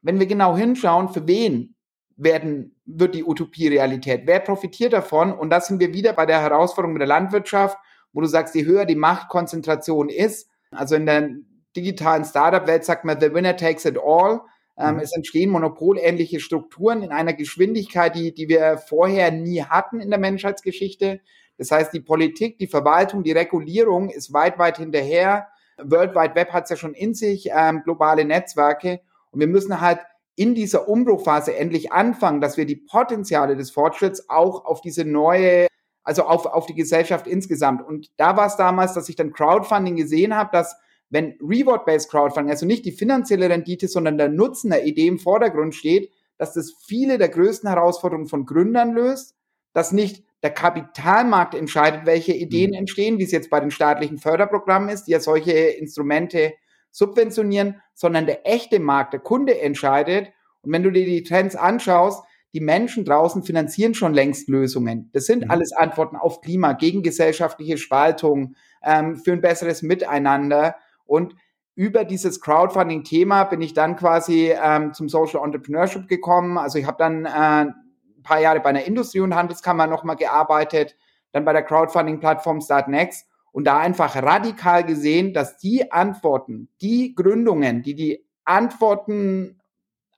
wenn 0.00 0.18
wir 0.18 0.26
genau 0.26 0.56
hinschauen, 0.56 1.10
für 1.10 1.28
wen 1.28 1.74
werden, 2.16 2.74
wird 2.86 3.14
die 3.14 3.24
Utopie 3.24 3.68
Realität? 3.68 4.22
Wer 4.24 4.40
profitiert 4.40 4.94
davon? 4.94 5.34
Und 5.34 5.50
das 5.50 5.66
sind 5.66 5.80
wir 5.80 5.92
wieder 5.92 6.14
bei 6.14 6.24
der 6.24 6.40
Herausforderung 6.40 6.94
mit 6.94 7.00
der 7.00 7.08
Landwirtschaft, 7.08 7.76
wo 8.14 8.22
du 8.22 8.26
sagst, 8.26 8.54
je 8.54 8.64
höher 8.64 8.86
die 8.86 8.96
Machtkonzentration 8.96 10.08
ist, 10.08 10.48
also 10.70 10.94
in 10.94 11.04
der 11.04 11.28
digitalen 11.76 12.24
Startup-Welt 12.24 12.86
sagt 12.86 13.04
man, 13.04 13.20
the 13.20 13.34
winner 13.34 13.54
takes 13.54 13.84
it 13.84 13.98
all. 14.02 14.40
Ähm, 14.80 14.94
mhm. 14.94 15.00
Es 15.00 15.14
entstehen 15.14 15.50
monopolähnliche 15.50 16.40
Strukturen 16.40 17.02
in 17.02 17.12
einer 17.12 17.34
Geschwindigkeit, 17.34 18.14
die, 18.14 18.32
die 18.32 18.48
wir 18.48 18.78
vorher 18.78 19.30
nie 19.30 19.62
hatten 19.62 20.00
in 20.00 20.10
der 20.10 20.18
Menschheitsgeschichte. 20.18 21.20
Das 21.58 21.70
heißt, 21.70 21.92
die 21.92 22.00
Politik, 22.00 22.58
die 22.58 22.66
Verwaltung, 22.66 23.22
die 23.22 23.32
Regulierung 23.32 24.08
ist 24.08 24.32
weit, 24.32 24.58
weit 24.58 24.78
hinterher. 24.78 25.48
World 25.76 26.14
Wide 26.14 26.34
Web 26.34 26.52
hat 26.52 26.64
es 26.64 26.70
ja 26.70 26.76
schon 26.76 26.94
in 26.94 27.14
sich, 27.14 27.50
ähm, 27.54 27.82
globale 27.84 28.24
Netzwerke. 28.24 29.00
Und 29.30 29.40
wir 29.40 29.46
müssen 29.46 29.80
halt 29.80 30.00
in 30.36 30.54
dieser 30.54 30.88
Umbruchphase 30.88 31.54
endlich 31.54 31.92
anfangen, 31.92 32.40
dass 32.40 32.56
wir 32.56 32.64
die 32.64 32.76
Potenziale 32.76 33.56
des 33.56 33.70
Fortschritts 33.70 34.30
auch 34.30 34.64
auf 34.64 34.80
diese 34.80 35.04
neue, 35.04 35.66
also 36.02 36.22
auf, 36.22 36.46
auf 36.46 36.64
die 36.64 36.74
Gesellschaft 36.74 37.26
insgesamt. 37.26 37.86
Und 37.86 38.10
da 38.16 38.38
war 38.38 38.46
es 38.46 38.56
damals, 38.56 38.94
dass 38.94 39.10
ich 39.10 39.16
dann 39.16 39.34
Crowdfunding 39.34 39.96
gesehen 39.96 40.34
habe, 40.34 40.48
dass 40.52 40.76
wenn 41.10 41.36
Reward-Based 41.40 42.10
Crowdfunding, 42.10 42.50
also 42.50 42.66
nicht 42.66 42.84
die 42.84 42.92
finanzielle 42.92 43.50
Rendite, 43.50 43.88
sondern 43.88 44.16
der 44.16 44.28
Nutzen 44.28 44.70
der 44.70 44.86
Idee 44.86 45.08
im 45.08 45.18
Vordergrund 45.18 45.74
steht, 45.74 46.10
dass 46.38 46.54
das 46.54 46.72
viele 46.86 47.18
der 47.18 47.28
größten 47.28 47.68
Herausforderungen 47.68 48.28
von 48.28 48.46
Gründern 48.46 48.92
löst, 48.92 49.34
dass 49.72 49.92
nicht 49.92 50.24
der 50.42 50.50
Kapitalmarkt 50.50 51.54
entscheidet, 51.54 52.06
welche 52.06 52.32
Ideen 52.32 52.70
mhm. 52.70 52.78
entstehen, 52.78 53.18
wie 53.18 53.24
es 53.24 53.32
jetzt 53.32 53.50
bei 53.50 53.60
den 53.60 53.70
staatlichen 53.70 54.18
Förderprogrammen 54.18 54.88
ist, 54.88 55.04
die 55.04 55.12
ja 55.12 55.20
solche 55.20 55.52
Instrumente 55.52 56.54
subventionieren, 56.90 57.80
sondern 57.94 58.26
der 58.26 58.48
echte 58.48 58.80
Markt, 58.80 59.12
der 59.12 59.20
Kunde 59.20 59.60
entscheidet. 59.60 60.32
Und 60.62 60.72
wenn 60.72 60.82
du 60.82 60.90
dir 60.90 61.04
die 61.04 61.22
Trends 61.22 61.56
anschaust, 61.56 62.24
die 62.52 62.60
Menschen 62.60 63.04
draußen 63.04 63.44
finanzieren 63.44 63.94
schon 63.94 64.12
längst 64.12 64.48
Lösungen. 64.48 65.10
Das 65.12 65.26
sind 65.26 65.44
mhm. 65.44 65.50
alles 65.50 65.72
Antworten 65.72 66.16
auf 66.16 66.40
Klima, 66.40 66.72
gegen 66.72 67.02
gesellschaftliche 67.02 67.78
Spaltung, 67.78 68.56
ähm, 68.82 69.16
für 69.16 69.32
ein 69.32 69.40
besseres 69.40 69.82
Miteinander. 69.82 70.76
Und 71.10 71.34
über 71.74 72.04
dieses 72.04 72.40
Crowdfunding-Thema 72.40 73.44
bin 73.44 73.60
ich 73.60 73.74
dann 73.74 73.96
quasi 73.96 74.54
ähm, 74.54 74.92
zum 74.94 75.08
Social 75.08 75.44
Entrepreneurship 75.44 76.06
gekommen. 76.06 76.56
Also 76.56 76.78
ich 76.78 76.86
habe 76.86 76.98
dann 76.98 77.24
äh, 77.24 77.28
ein 77.28 78.22
paar 78.22 78.40
Jahre 78.40 78.60
bei 78.60 78.68
einer 78.68 78.84
Industrie- 78.84 79.20
und 79.20 79.34
Handelskammer 79.34 79.88
nochmal 79.88 80.16
gearbeitet, 80.16 80.96
dann 81.32 81.44
bei 81.44 81.52
der 81.52 81.64
Crowdfunding-Plattform 81.64 82.60
Startnext 82.60 83.26
und 83.50 83.64
da 83.64 83.78
einfach 83.78 84.14
radikal 84.14 84.84
gesehen, 84.84 85.34
dass 85.34 85.56
die 85.56 85.90
Antworten, 85.90 86.68
die 86.80 87.14
Gründungen, 87.16 87.82
die 87.82 87.96
die 87.96 88.24
Antworten 88.44 89.60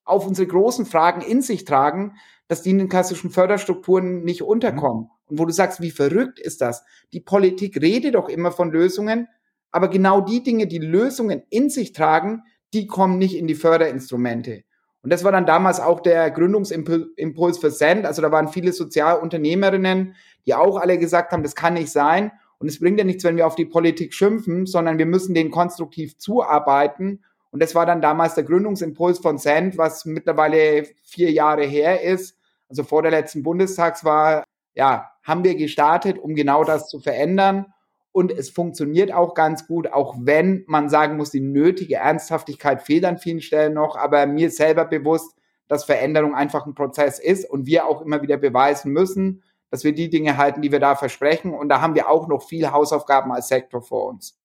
auf 0.05 0.27
unsere 0.27 0.49
großen 0.49 0.85
Fragen 0.85 1.23
in 1.23 1.41
sich 1.41 1.65
tragen, 1.65 2.17
dass 2.49 2.61
die 2.61 2.71
in 2.71 2.79
den 2.79 2.91
klassischen 2.91 3.31
Förderstrukturen 3.31 4.25
nicht 4.25 4.43
unterkommen. 4.43 5.05
Mhm. 5.05 5.11
Und 5.27 5.39
wo 5.39 5.47
du 5.47 5.53
sagst, 5.53 5.81
wie 5.81 5.91
verrückt 5.91 6.39
ist 6.39 6.61
das? 6.61 6.85
Die 7.15 7.21
Politik 7.21 7.81
redet 7.81 8.15
doch 8.15 8.29
immer 8.29 8.53
von 8.53 8.71
Lösungen, 8.71 9.29
aber 9.73 9.89
genau 9.89 10.21
die 10.21 10.43
Dinge, 10.43 10.67
die 10.67 10.79
Lösungen 10.79 11.43
in 11.49 11.71
sich 11.71 11.93
tragen, 11.93 12.43
die 12.75 12.87
kommen 12.87 13.19
nicht 13.19 13.37
in 13.37 13.47
die 13.47 13.55
Förderinstrumente. 13.55 14.63
Und 15.03 15.11
das 15.13 15.25
war 15.25 15.33
dann 15.33 15.47
damals 15.47 15.81
auch 15.81 16.01
der 16.01 16.31
Gründungsimpuls 16.31 17.59
für 17.59 17.71
Send. 17.71 18.07
Also 18.07 18.23
da 18.23 18.31
waren 18.31 18.49
viele 18.49 18.73
Sozialunternehmerinnen, 18.73 20.15
die 20.47 20.55
auch 20.55 20.77
alle 20.77 20.97
gesagt 20.99 21.33
haben, 21.33 21.43
das 21.43 21.57
kann 21.57 21.75
nicht 21.75 21.91
sein. 21.91 22.31
Und 22.59 22.69
es 22.69 22.79
bringt 22.79 22.99
ja 22.99 23.05
nichts, 23.05 23.25
wenn 23.25 23.37
wir 23.37 23.47
auf 23.47 23.57
die 23.57 23.65
Politik 23.65 24.15
schimpfen, 24.15 24.67
sondern 24.67 24.99
wir 24.99 25.07
müssen 25.07 25.35
denen 25.35 25.51
konstruktiv 25.51 26.17
zuarbeiten. 26.19 27.25
Und 27.51 27.61
das 27.61 27.75
war 27.75 27.85
dann 27.85 28.01
damals 28.01 28.35
der 28.35 28.45
Gründungsimpuls 28.45 29.19
von 29.19 29.39
Send, 29.39 29.77
was 29.77 30.05
mittlerweile 30.05 30.87
vier 31.03 31.33
Jahre 31.33 31.65
her 31.65 32.03
ist. 32.03 32.39
Also 32.69 32.85
vor 32.85 33.03
der 33.03 33.11
letzten 33.11 33.43
Bundestagswahl, 33.43 34.45
ja, 34.75 35.11
haben 35.25 35.43
wir 35.43 35.57
gestartet, 35.57 36.19
um 36.19 36.35
genau 36.35 36.63
das 36.63 36.89
zu 36.89 37.01
verändern 37.01 37.67
und 38.13 38.31
es 38.31 38.51
funktioniert 38.51 39.13
auch 39.13 39.35
ganz 39.35 39.67
gut, 39.67 39.91
auch 39.91 40.15
wenn 40.21 40.65
man 40.67 40.89
sagen 40.89 41.17
muss, 41.17 41.31
die 41.31 41.41
nötige 41.41 41.97
Ernsthaftigkeit 41.97 42.83
fehlt 42.83 43.05
an 43.05 43.19
vielen 43.19 43.41
Stellen 43.41 43.75
noch, 43.75 43.97
aber 43.97 44.27
mir 44.27 44.51
selber 44.51 44.85
bewusst, 44.85 45.35
dass 45.67 45.85
Veränderung 45.85 46.35
einfach 46.35 46.67
ein 46.67 46.75
Prozess 46.75 47.19
ist 47.19 47.49
und 47.49 47.67
wir 47.67 47.87
auch 47.87 48.03
immer 48.03 48.21
wieder 48.21 48.37
beweisen 48.37 48.93
müssen, 48.93 49.43
dass 49.71 49.85
wir 49.85 49.95
die 49.95 50.11
Dinge 50.11 50.37
halten, 50.37 50.61
die 50.61 50.71
wir 50.71 50.81
da 50.81 50.95
versprechen 50.95 51.55
und 51.55 51.71
da 51.71 51.81
haben 51.81 51.95
wir 51.95 52.09
auch 52.11 52.29
noch 52.29 52.47
viel 52.47 52.71
Hausaufgaben 52.71 53.33
als 53.33 53.49
Sektor 53.49 53.81
vor 53.81 54.09
uns. 54.09 54.39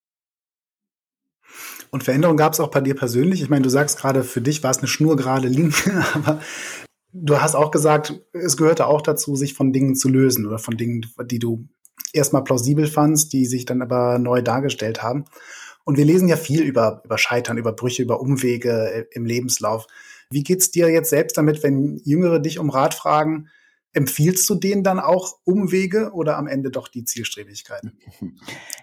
Und 1.89 2.03
Veränderung 2.03 2.37
gab 2.37 2.53
es 2.53 2.59
auch 2.59 2.71
bei 2.71 2.81
dir 2.81 2.95
persönlich. 2.95 3.41
Ich 3.41 3.49
meine, 3.49 3.61
du 3.61 3.69
sagst 3.69 3.99
gerade, 3.99 4.23
für 4.23 4.41
dich 4.41 4.63
war 4.63 4.71
es 4.71 4.79
eine 4.79 4.87
schnurgerade 4.87 5.47
Linie, 5.47 5.73
aber 6.13 6.41
du 7.11 7.41
hast 7.41 7.55
auch 7.55 7.71
gesagt, 7.71 8.21
es 8.33 8.57
gehörte 8.57 8.87
auch 8.87 9.01
dazu, 9.01 9.35
sich 9.35 9.53
von 9.53 9.73
Dingen 9.73 9.95
zu 9.95 10.09
lösen 10.09 10.45
oder 10.45 10.59
von 10.59 10.77
Dingen, 10.77 11.05
die 11.25 11.39
du 11.39 11.67
erstmal 12.13 12.43
plausibel 12.43 12.87
fandst, 12.87 13.33
die 13.33 13.45
sich 13.45 13.65
dann 13.65 13.81
aber 13.81 14.19
neu 14.19 14.41
dargestellt 14.41 15.03
haben. 15.03 15.25
Und 15.83 15.97
wir 15.97 16.05
lesen 16.05 16.27
ja 16.27 16.35
viel 16.35 16.63
über, 16.63 17.01
über 17.05 17.17
Scheitern, 17.17 17.57
über 17.57 17.71
Brüche, 17.71 18.03
über 18.03 18.19
Umwege 18.19 19.07
im 19.11 19.25
Lebenslauf. 19.25 19.87
Wie 20.29 20.43
geht's 20.43 20.71
dir 20.71 20.89
jetzt 20.89 21.09
selbst 21.09 21.37
damit, 21.37 21.63
wenn 21.63 22.01
Jüngere 22.03 22.39
dich 22.39 22.59
um 22.59 22.69
Rat 22.69 22.93
fragen? 22.93 23.47
Empfiehlst 23.93 24.49
du 24.49 24.55
denen 24.55 24.83
dann 24.83 24.99
auch 24.99 25.37
Umwege 25.45 26.11
oder 26.13 26.37
am 26.37 26.47
Ende 26.47 26.71
doch 26.71 26.87
die 26.87 27.05
Zielstrebigkeit? 27.05 27.83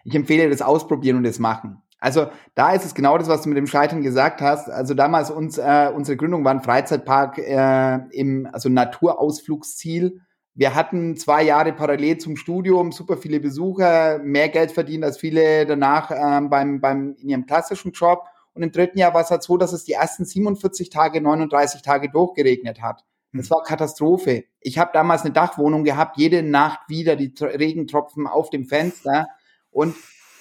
Ich 0.07 0.15
empfehle 0.15 0.51
das 0.51 0.61
Ausprobieren 0.61 1.17
und 1.17 1.25
das 1.25 1.39
Machen. 1.39 1.83
Also 1.99 2.27
da 2.55 2.75
ist 2.75 2.85
es 2.85 2.95
genau 2.95 3.17
das, 3.17 3.29
was 3.29 3.41
du 3.41 3.49
mit 3.49 3.57
dem 3.57 3.67
Scheitern 3.67 4.03
gesagt 4.03 4.43
hast. 4.43 4.69
Also 4.69 4.93
damals 4.93 5.31
uns, 5.31 5.57
äh, 5.57 5.91
unsere 5.95 6.19
Gründung 6.19 6.45
war 6.45 6.53
ein 6.53 6.61
Freizeitpark 6.61 7.39
äh, 7.39 8.01
im 8.11 8.47
also 8.53 8.69
Naturausflugsziel 8.69 10.21
wir 10.55 10.75
hatten 10.75 11.17
zwei 11.17 11.43
Jahre 11.43 11.73
parallel 11.73 12.19
zum 12.19 12.37
Studium 12.37 12.93
super 12.93 13.17
viele 13.17 13.41
Besucher, 13.41 14.21
mehr 14.21 14.49
Geld 14.49 14.71
verdient 14.71 15.05
als 15.05 15.19
viele 15.19 15.67
danach 15.67 16.11
ähm, 16.11 16.49
beim, 16.49 16.81
beim, 16.81 17.17
in 17.19 17.29
ihrem 17.29 17.47
klassischen 17.47 17.93
Job. 17.93 18.25
Und 18.55 18.63
im 18.63 18.71
dritten 18.71 18.99
Jahr 18.99 19.15
war 19.15 19.23
es 19.23 19.31
halt 19.31 19.43
so, 19.43 19.57
dass 19.57 19.73
es 19.73 19.85
die 19.85 19.95
ersten 19.95 20.25
47 20.25 20.91
Tage, 20.91 21.21
39 21.21 21.83
Tage 21.83 22.09
durchgeregnet 22.09 22.81
hat. 22.81 23.05
Das 23.33 23.51
war 23.51 23.65
Katastrophe. 23.65 24.45
Ich 24.61 24.79
habe 24.79 24.91
damals 24.93 25.23
eine 25.23 25.33
Dachwohnung 25.33 25.83
gehabt, 25.83 26.19
jede 26.19 26.45
Nacht 26.45 26.89
wieder 26.89 27.17
die 27.17 27.35
Regentropfen 27.41 28.29
auf 28.29 28.49
dem 28.51 28.65
Fenster. 28.65 29.27
Und 29.73 29.97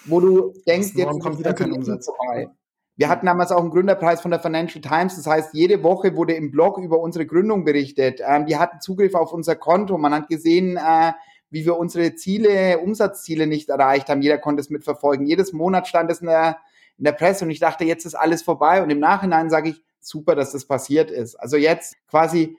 wo 0.06 0.20
du 0.20 0.54
denkst, 0.68 0.92
jetzt 0.94 1.20
kommt 1.20 1.40
wieder 1.40 1.54
kein 1.54 1.72
Umsatz 1.72 2.06
vorbei. 2.06 2.50
Wir 2.96 3.10
hatten 3.10 3.26
damals 3.26 3.52
auch 3.52 3.62
einen 3.62 3.72
Gründerpreis 3.72 4.22
von 4.22 4.30
der 4.32 4.40
Financial 4.40 4.82
Times. 4.82 5.16
Das 5.16 5.26
heißt, 5.26 5.54
jede 5.54 5.82
Woche 5.82 6.16
wurde 6.16 6.34
im 6.34 6.52
Blog 6.52 6.78
über 6.78 7.00
unsere 7.00 7.26
Gründung 7.26 7.64
berichtet. 7.64 8.22
Ähm, 8.26 8.46
die 8.46 8.58
hatten 8.58 8.82
Zugriff 8.82 9.16
auf 9.16 9.34
unser 9.34 9.56
Konto. 9.56 9.98
Man 9.98 10.14
hat 10.14 10.28
gesehen, 10.28 10.78
äh, 10.78 11.14
wie 11.50 11.66
wir 11.66 11.78
unsere 11.78 12.16
Ziele, 12.16 12.80
Umsatzziele 12.80 13.48
nicht 13.48 13.70
erreicht 13.70 14.10
haben. 14.10 14.22
Jeder 14.22 14.38
konnte 14.38 14.62
es 14.62 14.70
mitverfolgen. 14.70 15.26
Jedes 15.26 15.54
Monat 15.54 15.88
stand 15.88 16.12
es 16.12 16.22
in 16.22 16.28
der, 16.28 16.58
in 16.98 17.06
der 17.06 17.12
Presse 17.14 17.46
und 17.46 17.52
ich 17.52 17.60
dachte, 17.60 17.84
jetzt 17.84 18.06
ist 18.06 18.16
alles 18.16 18.44
vorbei. 18.44 18.84
Und 18.84 18.90
im 18.92 19.00
Nachhinein 19.00 19.50
sage 19.50 19.70
ich, 19.70 19.82
super, 20.00 20.36
dass 20.36 20.52
das 20.52 20.66
passiert 20.66 21.10
ist. 21.10 21.36
Also 21.36 21.58
jetzt 21.58 21.96
quasi, 22.08 22.58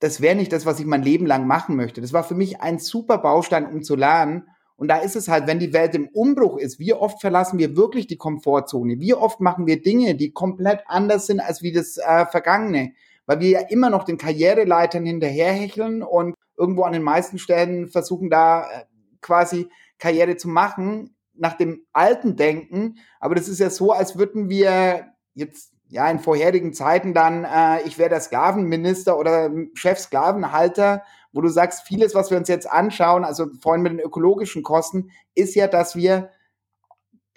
das 0.00 0.20
wäre 0.20 0.36
nicht 0.36 0.52
das, 0.52 0.66
was 0.66 0.78
ich 0.78 0.86
mein 0.86 1.02
Leben 1.02 1.26
lang 1.26 1.46
machen 1.46 1.76
möchte. 1.76 2.00
Das 2.00 2.12
war 2.12 2.24
für 2.24 2.34
mich 2.34 2.60
ein 2.60 2.78
super 2.78 3.18
Baustein, 3.18 3.66
um 3.66 3.82
zu 3.82 3.96
lernen. 3.96 4.48
Und 4.78 4.86
da 4.86 4.98
ist 4.98 5.16
es 5.16 5.26
halt, 5.26 5.48
wenn 5.48 5.58
die 5.58 5.72
Welt 5.72 5.96
im 5.96 6.06
Umbruch 6.06 6.56
ist, 6.56 6.78
wie 6.78 6.94
oft 6.94 7.20
verlassen 7.20 7.58
wir 7.58 7.76
wirklich 7.76 8.06
die 8.06 8.16
Komfortzone? 8.16 9.00
Wie 9.00 9.12
oft 9.12 9.40
machen 9.40 9.66
wir 9.66 9.82
Dinge, 9.82 10.14
die 10.14 10.30
komplett 10.30 10.84
anders 10.86 11.26
sind 11.26 11.40
als 11.40 11.62
wie 11.62 11.72
das 11.72 11.98
äh, 11.98 12.26
Vergangene? 12.26 12.92
Weil 13.26 13.40
wir 13.40 13.48
ja 13.48 13.60
immer 13.68 13.90
noch 13.90 14.04
den 14.04 14.18
Karriereleitern 14.18 15.04
hinterherhecheln 15.04 16.04
und 16.04 16.36
irgendwo 16.56 16.84
an 16.84 16.92
den 16.92 17.02
meisten 17.02 17.38
Stellen 17.38 17.88
versuchen 17.88 18.30
da 18.30 18.70
äh, 18.70 18.84
quasi 19.20 19.68
Karriere 19.98 20.36
zu 20.36 20.48
machen 20.48 21.16
nach 21.34 21.56
dem 21.56 21.84
alten 21.92 22.36
Denken. 22.36 22.98
Aber 23.18 23.34
das 23.34 23.48
ist 23.48 23.58
ja 23.58 23.70
so, 23.70 23.90
als 23.90 24.16
würden 24.16 24.48
wir 24.48 25.12
jetzt 25.34 25.72
ja 25.88 26.08
in 26.10 26.18
vorherigen 26.18 26.72
Zeiten 26.72 27.14
dann, 27.14 27.44
äh, 27.44 27.82
ich 27.82 27.98
wäre 27.98 28.10
der 28.10 28.20
Sklavenminister 28.20 29.18
oder 29.18 29.50
Chefsklavenhalter 29.74 31.02
wo 31.32 31.40
du 31.40 31.48
sagst, 31.48 31.86
vieles, 31.86 32.14
was 32.14 32.30
wir 32.30 32.38
uns 32.38 32.48
jetzt 32.48 32.70
anschauen, 32.70 33.24
also 33.24 33.46
vorhin 33.60 33.82
mit 33.82 33.92
den 33.92 34.00
ökologischen 34.00 34.62
Kosten, 34.62 35.10
ist 35.34 35.54
ja, 35.54 35.66
dass 35.66 35.94
wir 35.94 36.30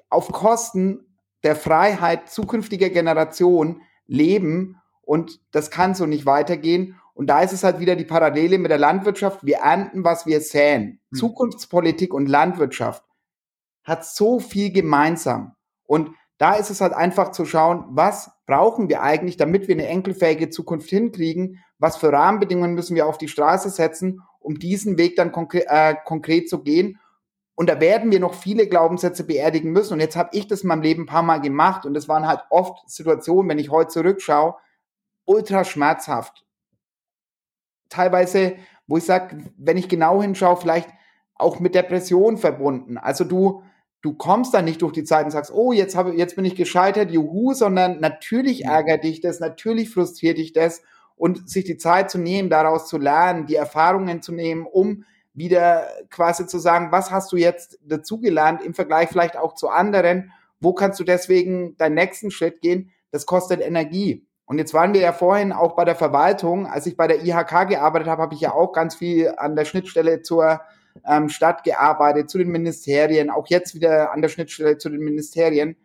auf 0.09 0.31
Kosten 0.31 1.17
der 1.43 1.55
Freiheit 1.55 2.29
zukünftiger 2.29 2.89
Generationen 2.89 3.81
leben 4.07 4.81
und 5.01 5.39
das 5.51 5.71
kann 5.71 5.95
so 5.95 6.05
nicht 6.05 6.25
weitergehen. 6.25 6.99
Und 7.13 7.27
da 7.27 7.41
ist 7.41 7.53
es 7.53 7.63
halt 7.63 7.79
wieder 7.79 7.95
die 7.95 8.05
Parallele 8.05 8.57
mit 8.57 8.71
der 8.71 8.77
Landwirtschaft. 8.77 9.45
Wir 9.45 9.57
ernten, 9.57 10.03
was 10.03 10.25
wir 10.25 10.39
säen. 10.41 10.99
Hm. 11.11 11.17
Zukunftspolitik 11.19 12.13
und 12.13 12.27
Landwirtschaft 12.27 13.03
hat 13.83 14.05
so 14.05 14.39
viel 14.39 14.71
gemeinsam. 14.71 15.55
Und 15.83 16.11
da 16.41 16.53
ist 16.55 16.71
es 16.71 16.81
halt 16.81 16.93
einfach 16.93 17.31
zu 17.31 17.45
schauen, 17.45 17.85
was 17.89 18.31
brauchen 18.47 18.89
wir 18.89 19.03
eigentlich, 19.03 19.37
damit 19.37 19.67
wir 19.67 19.75
eine 19.75 19.85
enkelfähige 19.85 20.49
Zukunft 20.49 20.89
hinkriegen? 20.89 21.59
Was 21.77 21.97
für 21.97 22.11
Rahmenbedingungen 22.11 22.73
müssen 22.73 22.95
wir 22.95 23.05
auf 23.05 23.19
die 23.19 23.27
Straße 23.27 23.69
setzen, 23.69 24.23
um 24.39 24.57
diesen 24.57 24.97
Weg 24.97 25.15
dann 25.17 25.31
konkre 25.31 25.67
äh, 25.67 25.95
konkret 26.03 26.49
zu 26.49 26.63
gehen? 26.63 26.99
Und 27.53 27.69
da 27.69 27.79
werden 27.79 28.11
wir 28.11 28.19
noch 28.19 28.33
viele 28.33 28.65
Glaubenssätze 28.65 29.23
beerdigen 29.23 29.71
müssen. 29.71 29.93
Und 29.93 29.99
jetzt 29.99 30.15
habe 30.15 30.31
ich 30.31 30.47
das 30.47 30.61
in 30.61 30.69
meinem 30.69 30.81
Leben 30.81 31.03
ein 31.03 31.05
paar 31.05 31.21
Mal 31.21 31.41
gemacht. 31.41 31.85
Und 31.85 31.93
das 31.93 32.07
waren 32.07 32.27
halt 32.27 32.41
oft 32.49 32.89
Situationen, 32.89 33.47
wenn 33.47 33.59
ich 33.59 33.69
heute 33.69 33.89
zurückschaue, 33.89 34.55
ultra 35.25 35.63
schmerzhaft. 35.63 36.43
Teilweise, 37.89 38.55
wo 38.87 38.97
ich 38.97 39.05
sage, 39.05 39.51
wenn 39.57 39.77
ich 39.77 39.89
genau 39.89 40.23
hinschaue, 40.23 40.57
vielleicht 40.57 40.89
auch 41.35 41.59
mit 41.59 41.75
Depression 41.75 42.39
verbunden. 42.39 42.97
Also 42.97 43.25
du, 43.25 43.61
du 44.01 44.13
kommst 44.13 44.53
dann 44.53 44.65
nicht 44.65 44.81
durch 44.81 44.93
die 44.93 45.03
Zeit 45.03 45.25
und 45.25 45.31
sagst, 45.31 45.51
oh, 45.53 45.71
jetzt 45.71 45.95
habe, 45.95 46.15
jetzt 46.15 46.35
bin 46.35 46.45
ich 46.45 46.55
gescheitert, 46.55 47.11
juhu, 47.11 47.53
sondern 47.53 47.99
natürlich 47.99 48.65
ärgert 48.65 49.03
dich 49.03 49.21
das, 49.21 49.39
natürlich 49.39 49.89
frustriert 49.91 50.37
dich 50.37 50.53
das 50.53 50.81
und 51.15 51.49
sich 51.49 51.65
die 51.65 51.77
Zeit 51.77 52.09
zu 52.09 52.17
nehmen, 52.17 52.49
daraus 52.49 52.87
zu 52.87 52.97
lernen, 52.97 53.45
die 53.45 53.55
Erfahrungen 53.55 54.21
zu 54.21 54.31
nehmen, 54.31 54.65
um 54.65 55.05
wieder 55.33 55.87
quasi 56.09 56.47
zu 56.47 56.59
sagen, 56.59 56.91
was 56.91 57.11
hast 57.11 57.31
du 57.31 57.37
jetzt 57.37 57.79
dazugelernt 57.85 58.61
im 58.63 58.73
Vergleich 58.73 59.09
vielleicht 59.09 59.37
auch 59.37 59.53
zu 59.53 59.69
anderen? 59.69 60.31
Wo 60.59 60.73
kannst 60.73 60.99
du 60.99 61.03
deswegen 61.03 61.77
deinen 61.77 61.95
nächsten 61.95 62.31
Schritt 62.31 62.61
gehen? 62.61 62.91
Das 63.11 63.25
kostet 63.25 63.61
Energie. 63.61 64.25
Und 64.45 64.57
jetzt 64.57 64.73
waren 64.73 64.93
wir 64.93 64.99
ja 64.99 65.13
vorhin 65.13 65.53
auch 65.53 65.75
bei 65.75 65.85
der 65.85 65.95
Verwaltung. 65.95 66.67
Als 66.67 66.85
ich 66.85 66.97
bei 66.97 67.07
der 67.07 67.23
IHK 67.23 67.69
gearbeitet 67.69 68.09
habe, 68.09 68.21
habe 68.21 68.33
ich 68.33 68.41
ja 68.41 68.53
auch 68.53 68.73
ganz 68.73 68.95
viel 68.95 69.33
an 69.37 69.55
der 69.55 69.63
Schnittstelle 69.63 70.21
zur 70.21 70.59
ähm, 71.05 71.29
Stadt 71.29 71.63
gearbeitet, 71.63 72.29
zu 72.29 72.37
den 72.37 72.49
Ministerien, 72.49 73.29
auch 73.29 73.47
jetzt 73.47 73.75
wieder 73.75 74.11
an 74.11 74.21
der 74.21 74.29
Schnittstelle 74.29 74.77
zu 74.77 74.89
den 74.89 75.01
Ministerien, 75.01 75.75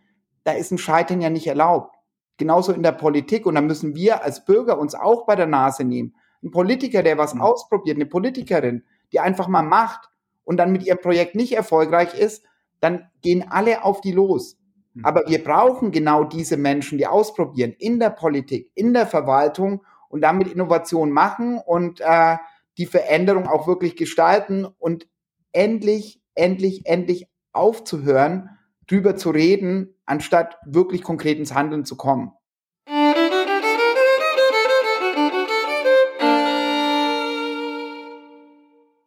da 0.44 0.52
ist 0.52 0.70
ein 0.70 0.78
Scheitern 0.78 1.20
ja 1.20 1.30
nicht 1.30 1.46
erlaubt. 1.46 1.96
Genauso 2.36 2.72
in 2.72 2.82
der 2.82 2.92
Politik. 2.92 3.46
Und 3.46 3.54
da 3.54 3.60
müssen 3.60 3.94
wir 3.94 4.22
als 4.22 4.44
Bürger 4.44 4.78
uns 4.78 4.94
auch 4.94 5.26
bei 5.26 5.36
der 5.36 5.46
Nase 5.46 5.84
nehmen. 5.84 6.14
Ein 6.42 6.50
Politiker, 6.50 7.02
der 7.02 7.18
was 7.18 7.34
mhm. 7.34 7.40
ausprobiert, 7.40 7.96
eine 7.96 8.06
Politikerin, 8.06 8.84
die 9.12 9.20
einfach 9.20 9.48
mal 9.48 9.62
macht 9.62 10.10
und 10.44 10.58
dann 10.58 10.72
mit 10.72 10.84
ihrem 10.84 10.98
Projekt 10.98 11.34
nicht 11.34 11.54
erfolgreich 11.54 12.14
ist, 12.14 12.44
dann 12.80 13.08
gehen 13.22 13.46
alle 13.50 13.84
auf 13.84 14.00
die 14.00 14.12
los. 14.12 14.58
Mhm. 14.94 15.04
Aber 15.04 15.24
wir 15.26 15.42
brauchen 15.42 15.90
genau 15.90 16.24
diese 16.24 16.56
Menschen, 16.56 16.98
die 16.98 17.06
ausprobieren 17.06 17.74
in 17.78 17.98
der 17.98 18.10
Politik, 18.10 18.70
in 18.74 18.92
der 18.92 19.06
Verwaltung 19.06 19.82
und 20.08 20.20
damit 20.20 20.48
Innovation 20.52 21.10
machen 21.10 21.58
und 21.58 22.00
äh, 22.00 22.36
die 22.78 22.86
Veränderung 22.86 23.46
auch 23.46 23.66
wirklich 23.66 23.96
gestalten 23.96 24.64
und 24.64 25.08
endlich, 25.52 26.20
endlich, 26.34 26.86
endlich 26.86 27.26
aufzuhören, 27.52 28.50
drüber 28.86 29.16
zu 29.16 29.30
reden, 29.30 29.94
anstatt 30.04 30.58
wirklich 30.64 31.02
konkret 31.02 31.38
ins 31.38 31.54
Handeln 31.54 31.84
zu 31.84 31.96
kommen. 31.96 32.32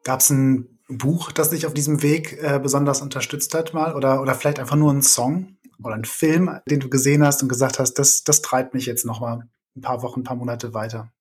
Gab 0.04 0.22
es 0.22 0.32
ein 0.32 0.80
Buch, 0.88 1.32
das 1.32 1.52
dich 1.52 1.68
auf 1.68 1.74
diesem 1.76 2.02
Weg 2.02 2.42
äh, 2.42 2.60
besonders 2.60 3.02
unterstützt 3.02 3.54
hat 3.54 3.76
mal? 3.76 3.96
Oder, 3.96 4.22
oder 4.22 4.34
vielleicht 4.34 4.60
einfach 4.60 4.76
nur 4.76 4.92
ein 4.92 5.04
Song 5.04 5.58
oder 5.84 5.94
ein 5.94 6.06
Film, 6.06 6.60
den 6.68 6.80
du 6.80 6.90
gesehen 6.90 7.24
hast 7.24 7.44
und 7.44 7.50
gesagt 7.50 7.78
hast, 7.78 7.94
das, 7.94 8.24
das 8.24 8.42
treibt 8.42 8.74
mich 8.74 8.88
jetzt 8.88 9.06
noch 9.06 9.22
mal 9.22 9.48
ein 9.76 9.82
paar 9.82 10.02
Wochen, 10.02 10.22
ein 10.22 10.24
paar 10.24 10.36
Monate 10.36 10.74
weiter? 10.74 11.12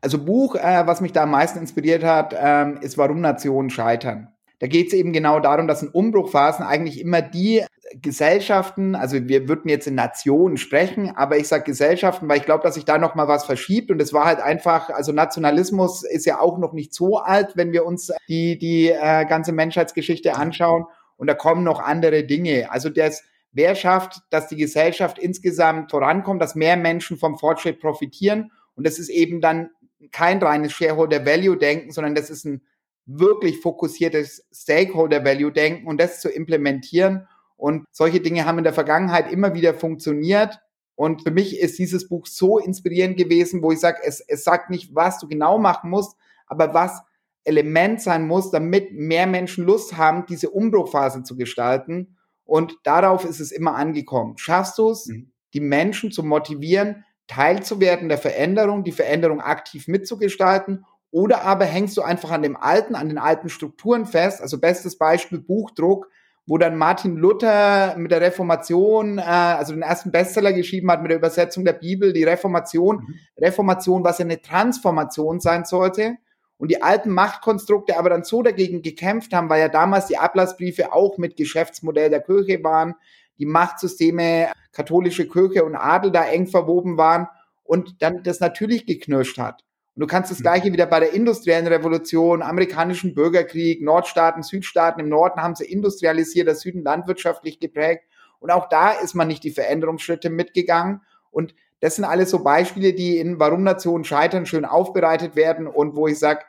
Also 0.00 0.24
Buch, 0.24 0.54
äh, 0.56 0.86
was 0.86 1.00
mich 1.00 1.12
da 1.12 1.22
am 1.22 1.30
meisten 1.30 1.58
inspiriert 1.58 2.04
hat, 2.04 2.34
ähm, 2.38 2.78
ist 2.80 2.98
Warum 2.98 3.20
Nationen 3.20 3.70
scheitern. 3.70 4.28
Da 4.58 4.66
geht 4.66 4.88
es 4.88 4.92
eben 4.92 5.12
genau 5.12 5.40
darum, 5.40 5.66
dass 5.66 5.82
in 5.82 5.88
Umbruchphasen 5.88 6.64
eigentlich 6.64 7.00
immer 7.00 7.22
die 7.22 7.64
Gesellschaften, 8.00 8.94
also 8.94 9.28
wir 9.28 9.48
würden 9.48 9.68
jetzt 9.68 9.86
in 9.86 9.94
Nationen 9.94 10.56
sprechen, 10.56 11.14
aber 11.16 11.36
ich 11.36 11.48
sage 11.48 11.64
Gesellschaften, 11.64 12.28
weil 12.28 12.38
ich 12.38 12.44
glaube, 12.44 12.62
dass 12.62 12.74
sich 12.74 12.84
da 12.84 12.98
noch 12.98 13.14
mal 13.14 13.28
was 13.28 13.44
verschiebt 13.44 13.90
und 13.90 14.00
es 14.00 14.12
war 14.12 14.24
halt 14.24 14.40
einfach, 14.40 14.90
also 14.90 15.12
Nationalismus 15.12 16.02
ist 16.02 16.26
ja 16.26 16.40
auch 16.40 16.58
noch 16.58 16.72
nicht 16.72 16.94
so 16.94 17.18
alt, 17.18 17.56
wenn 17.56 17.72
wir 17.72 17.84
uns 17.84 18.10
die 18.28 18.58
die 18.58 18.88
äh, 18.88 19.26
ganze 19.26 19.52
Menschheitsgeschichte 19.52 20.34
anschauen 20.34 20.86
und 21.16 21.26
da 21.26 21.34
kommen 21.34 21.62
noch 21.62 21.80
andere 21.80 22.24
Dinge. 22.24 22.70
Also 22.70 22.88
das 22.88 23.22
Wer 23.56 23.76
schafft, 23.76 24.18
dass 24.30 24.48
die 24.48 24.56
Gesellschaft 24.56 25.16
insgesamt 25.16 25.92
vorankommt, 25.92 26.42
dass 26.42 26.56
mehr 26.56 26.76
Menschen 26.76 27.16
vom 27.16 27.38
Fortschritt 27.38 27.78
profitieren 27.78 28.50
und 28.74 28.84
das 28.84 28.98
ist 28.98 29.10
eben 29.10 29.40
dann 29.40 29.70
kein 30.14 30.40
reines 30.40 30.72
Shareholder-Value-Denken, 30.72 31.90
sondern 31.90 32.14
das 32.14 32.30
ist 32.30 32.44
ein 32.44 32.62
wirklich 33.04 33.60
fokussiertes 33.60 34.46
Stakeholder-Value-Denken 34.52 35.88
und 35.88 36.00
das 36.00 36.20
zu 36.20 36.28
implementieren. 36.28 37.26
Und 37.56 37.84
solche 37.90 38.20
Dinge 38.20 38.46
haben 38.46 38.58
in 38.58 38.64
der 38.64 38.72
Vergangenheit 38.72 39.30
immer 39.32 39.54
wieder 39.54 39.74
funktioniert. 39.74 40.60
Und 40.94 41.22
für 41.22 41.32
mich 41.32 41.58
ist 41.58 41.80
dieses 41.80 42.08
Buch 42.08 42.26
so 42.26 42.60
inspirierend 42.60 43.16
gewesen, 43.16 43.60
wo 43.60 43.72
ich 43.72 43.80
sage, 43.80 43.98
es, 44.04 44.20
es 44.20 44.44
sagt 44.44 44.70
nicht, 44.70 44.94
was 44.94 45.18
du 45.18 45.26
genau 45.26 45.58
machen 45.58 45.90
musst, 45.90 46.16
aber 46.46 46.72
was 46.72 47.02
Element 47.42 48.00
sein 48.00 48.28
muss, 48.28 48.52
damit 48.52 48.92
mehr 48.92 49.26
Menschen 49.26 49.64
Lust 49.64 49.96
haben, 49.96 50.26
diese 50.26 50.50
Umbruchphase 50.50 51.24
zu 51.24 51.36
gestalten. 51.36 52.16
Und 52.44 52.78
darauf 52.84 53.24
ist 53.24 53.40
es 53.40 53.50
immer 53.50 53.74
angekommen. 53.74 54.38
Schaffst 54.38 54.78
du 54.78 54.90
es, 54.90 55.06
mhm. 55.06 55.32
die 55.54 55.60
Menschen 55.60 56.12
zu 56.12 56.22
motivieren, 56.22 57.04
teilzuwerden 57.26 58.08
der 58.08 58.18
Veränderung, 58.18 58.84
die 58.84 58.92
Veränderung 58.92 59.40
aktiv 59.40 59.88
mitzugestalten 59.88 60.84
oder 61.14 61.42
aber 61.42 61.64
hängst 61.64 61.96
du 61.96 62.02
einfach 62.02 62.32
an 62.32 62.42
dem 62.42 62.56
alten, 62.56 62.96
an 62.96 63.08
den 63.08 63.18
alten 63.18 63.48
Strukturen 63.48 64.04
fest. 64.04 64.40
Also 64.42 64.58
bestes 64.58 64.98
Beispiel 64.98 65.38
Buchdruck, 65.38 66.08
wo 66.44 66.58
dann 66.58 66.76
Martin 66.76 67.16
Luther 67.16 67.96
mit 67.96 68.10
der 68.10 68.20
Reformation, 68.20 69.18
äh, 69.18 69.22
also 69.22 69.72
den 69.72 69.82
ersten 69.82 70.10
Bestseller 70.10 70.52
geschrieben 70.52 70.90
hat 70.90 71.02
mit 71.02 71.12
der 71.12 71.18
Übersetzung 71.18 71.64
der 71.64 71.74
Bibel, 71.74 72.12
die 72.12 72.24
Reformation. 72.24 72.96
Mhm. 72.96 73.14
Reformation, 73.38 74.02
was 74.02 74.18
ja 74.18 74.24
eine 74.24 74.42
Transformation 74.42 75.38
sein 75.38 75.64
sollte. 75.64 76.16
Und 76.56 76.72
die 76.72 76.82
alten 76.82 77.10
Machtkonstrukte 77.10 77.96
aber 77.96 78.10
dann 78.10 78.24
so 78.24 78.42
dagegen 78.42 78.82
gekämpft 78.82 79.32
haben, 79.32 79.48
weil 79.48 79.60
ja 79.60 79.68
damals 79.68 80.06
die 80.06 80.18
Ablassbriefe 80.18 80.92
auch 80.92 81.16
mit 81.18 81.36
Geschäftsmodell 81.36 82.10
der 82.10 82.22
Kirche 82.22 82.62
waren, 82.64 82.94
die 83.38 83.46
Machtsysteme, 83.46 84.48
katholische 84.74 85.28
Kirche 85.28 85.64
und 85.64 85.76
Adel 85.76 86.10
da 86.10 86.24
eng 86.24 86.46
verwoben 86.46 86.98
waren 86.98 87.28
und 87.62 88.02
dann 88.02 88.22
das 88.22 88.40
natürlich 88.40 88.86
geknirscht 88.86 89.38
hat. 89.38 89.62
Und 89.94 90.00
du 90.00 90.06
kannst 90.06 90.30
das 90.30 90.40
mhm. 90.40 90.42
gleiche 90.42 90.72
wieder 90.72 90.86
bei 90.86 91.00
der 91.00 91.14
industriellen 91.14 91.66
Revolution, 91.66 92.42
amerikanischen 92.42 93.14
Bürgerkrieg, 93.14 93.82
Nordstaaten, 93.82 94.42
Südstaaten. 94.42 95.00
Im 95.00 95.08
Norden 95.08 95.40
haben 95.40 95.54
sie 95.54 95.64
industrialisiert, 95.64 96.48
der 96.48 96.56
Süden 96.56 96.82
landwirtschaftlich 96.82 97.60
geprägt. 97.60 98.04
Und 98.40 98.50
auch 98.50 98.68
da 98.68 98.90
ist 98.90 99.14
man 99.14 99.28
nicht 99.28 99.44
die 99.44 99.52
Veränderungsschritte 99.52 100.28
mitgegangen. 100.28 101.00
Und 101.30 101.54
das 101.80 101.96
sind 101.96 102.04
alles 102.04 102.30
so 102.30 102.42
Beispiele, 102.42 102.92
die 102.92 103.18
in 103.18 103.38
Warum 103.38 103.62
Nationen 103.62 104.04
scheitern 104.04 104.46
schön 104.46 104.64
aufbereitet 104.64 105.36
werden 105.36 105.66
und 105.66 105.96
wo 105.96 106.08
ich 106.08 106.18
sage, 106.18 106.40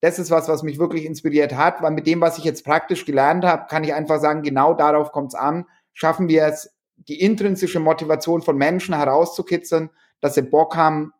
das 0.00 0.18
ist 0.18 0.30
was, 0.30 0.48
was 0.48 0.62
mich 0.62 0.78
wirklich 0.78 1.04
inspiriert 1.04 1.56
hat, 1.56 1.80
weil 1.80 1.92
mit 1.92 2.06
dem, 2.06 2.20
was 2.20 2.38
ich 2.38 2.44
jetzt 2.44 2.64
praktisch 2.64 3.06
gelernt 3.06 3.44
habe, 3.44 3.66
kann 3.68 3.84
ich 3.84 3.94
einfach 3.94 4.20
sagen, 4.20 4.42
genau 4.42 4.74
darauf 4.74 5.12
kommt 5.12 5.28
es 5.28 5.34
an 5.34 5.66
schaffen 5.94 6.28
wir 6.28 6.44
es, 6.44 6.73
die 6.96 7.20
intrinsische 7.20 7.80
Motivation 7.80 8.42
von 8.42 8.56
Menschen 8.56 8.94
herauszukitzeln, 8.94 9.90
dass 10.20 10.34
sie 10.34 10.42
Bock 10.42 10.76
haben 10.76 11.12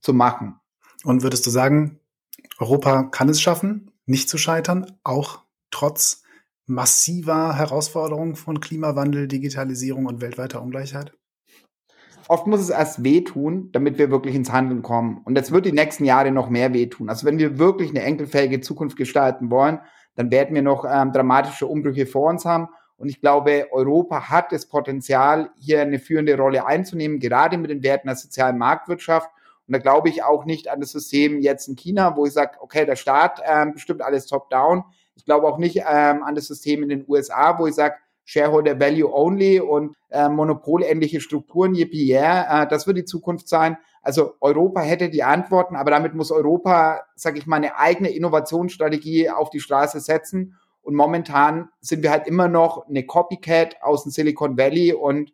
zu 0.00 0.14
machen. 0.14 0.60
Und 1.04 1.22
würdest 1.22 1.46
du 1.46 1.50
sagen, 1.50 2.00
Europa 2.58 3.04
kann 3.04 3.28
es 3.28 3.40
schaffen, 3.40 3.90
nicht 4.06 4.28
zu 4.28 4.38
scheitern, 4.38 4.98
auch 5.04 5.40
trotz 5.70 6.22
massiver 6.66 7.56
Herausforderungen 7.56 8.36
von 8.36 8.60
Klimawandel, 8.60 9.26
Digitalisierung 9.26 10.06
und 10.06 10.20
weltweiter 10.20 10.62
Ungleichheit? 10.62 11.12
Oft 12.28 12.46
muss 12.46 12.60
es 12.60 12.70
erst 12.70 13.02
wehtun, 13.02 13.70
damit 13.72 13.98
wir 13.98 14.10
wirklich 14.10 14.34
ins 14.34 14.52
Handeln 14.52 14.82
kommen. 14.82 15.20
Und 15.24 15.36
es 15.36 15.50
wird 15.50 15.66
die 15.66 15.72
nächsten 15.72 16.04
Jahre 16.04 16.30
noch 16.30 16.48
mehr 16.48 16.72
wehtun. 16.72 17.08
Also 17.08 17.26
wenn 17.26 17.38
wir 17.38 17.58
wirklich 17.58 17.90
eine 17.90 18.02
enkelfähige 18.02 18.60
Zukunft 18.60 18.96
gestalten 18.96 19.50
wollen, 19.50 19.80
dann 20.14 20.30
werden 20.30 20.54
wir 20.54 20.62
noch 20.62 20.84
ähm, 20.88 21.12
dramatische 21.12 21.66
Umbrüche 21.66 22.06
vor 22.06 22.30
uns 22.30 22.44
haben. 22.44 22.68
Und 23.02 23.08
ich 23.08 23.20
glaube, 23.20 23.66
Europa 23.72 24.28
hat 24.30 24.52
das 24.52 24.66
Potenzial, 24.66 25.50
hier 25.58 25.82
eine 25.82 25.98
führende 25.98 26.36
Rolle 26.36 26.64
einzunehmen, 26.64 27.18
gerade 27.18 27.58
mit 27.58 27.68
den 27.68 27.82
Werten 27.82 28.06
der 28.06 28.14
sozialen 28.14 28.58
Marktwirtschaft. 28.58 29.28
Und 29.66 29.72
da 29.72 29.78
glaube 29.78 30.08
ich 30.08 30.22
auch 30.22 30.44
nicht 30.44 30.70
an 30.70 30.78
das 30.78 30.92
System 30.92 31.40
jetzt 31.40 31.66
in 31.66 31.74
China, 31.74 32.16
wo 32.16 32.26
ich 32.26 32.32
sage, 32.32 32.58
okay, 32.60 32.86
der 32.86 32.94
Staat 32.94 33.42
ähm, 33.44 33.72
bestimmt 33.72 34.02
alles 34.02 34.26
top-down. 34.26 34.84
Ich 35.16 35.24
glaube 35.24 35.48
auch 35.48 35.58
nicht 35.58 35.78
ähm, 35.78 36.22
an 36.22 36.36
das 36.36 36.46
System 36.46 36.84
in 36.84 36.90
den 36.90 37.04
USA, 37.08 37.58
wo 37.58 37.66
ich 37.66 37.74
sage, 37.74 37.96
Shareholder 38.24 38.78
Value 38.78 39.12
Only 39.12 39.58
und 39.58 39.96
äh, 40.10 40.28
monopolähnliche 40.28 41.20
Strukturen, 41.20 41.74
yippie 41.74 42.08
yeah, 42.08 42.62
äh, 42.62 42.68
das 42.68 42.86
wird 42.86 42.98
die 42.98 43.04
Zukunft 43.04 43.48
sein. 43.48 43.78
Also 44.00 44.34
Europa 44.40 44.80
hätte 44.80 45.10
die 45.10 45.24
Antworten, 45.24 45.74
aber 45.74 45.90
damit 45.90 46.14
muss 46.14 46.30
Europa, 46.30 47.00
sage 47.16 47.38
ich 47.38 47.48
mal, 47.48 47.56
eine 47.56 47.78
eigene 47.78 48.10
Innovationsstrategie 48.10 49.28
auf 49.30 49.50
die 49.50 49.58
Straße 49.58 49.98
setzen. 49.98 50.56
Und 50.82 50.94
momentan 50.94 51.70
sind 51.80 52.02
wir 52.02 52.10
halt 52.10 52.26
immer 52.26 52.48
noch 52.48 52.88
eine 52.88 53.06
Copycat 53.06 53.82
aus 53.82 54.02
dem 54.02 54.12
Silicon 54.12 54.58
Valley 54.58 54.92
und 54.92 55.32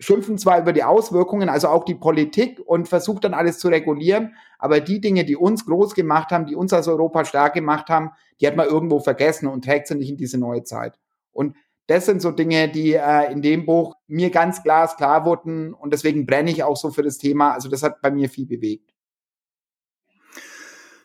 schimpfen 0.00 0.38
zwar 0.38 0.58
über 0.58 0.72
die 0.72 0.82
Auswirkungen, 0.82 1.48
also 1.48 1.68
auch 1.68 1.84
die 1.84 1.94
Politik 1.94 2.58
und 2.64 2.88
versucht 2.88 3.24
dann 3.24 3.34
alles 3.34 3.58
zu 3.58 3.68
regulieren, 3.68 4.34
aber 4.58 4.80
die 4.80 5.00
Dinge, 5.00 5.24
die 5.24 5.36
uns 5.36 5.66
groß 5.66 5.94
gemacht 5.94 6.30
haben, 6.30 6.46
die 6.46 6.56
uns 6.56 6.72
als 6.72 6.88
Europa 6.88 7.24
stark 7.26 7.52
gemacht 7.52 7.90
haben, 7.90 8.10
die 8.40 8.46
hat 8.46 8.56
man 8.56 8.66
irgendwo 8.66 8.98
vergessen 8.98 9.46
und 9.46 9.64
trägt 9.64 9.88
sie 9.88 9.94
nicht 9.94 10.10
in 10.10 10.16
diese 10.16 10.38
neue 10.38 10.64
Zeit. 10.64 10.98
Und 11.32 11.54
das 11.86 12.06
sind 12.06 12.22
so 12.22 12.30
Dinge, 12.30 12.70
die 12.70 12.94
äh, 12.94 13.30
in 13.30 13.42
dem 13.42 13.66
Buch 13.66 13.96
mir 14.06 14.30
ganz 14.30 14.62
glasklar 14.62 15.24
wurden 15.26 15.74
und 15.74 15.92
deswegen 15.92 16.24
brenne 16.24 16.50
ich 16.50 16.62
auch 16.62 16.76
so 16.76 16.90
für 16.90 17.02
das 17.02 17.18
Thema. 17.18 17.52
Also 17.52 17.68
das 17.68 17.82
hat 17.82 18.00
bei 18.00 18.10
mir 18.10 18.30
viel 18.30 18.46
bewegt. 18.46 18.94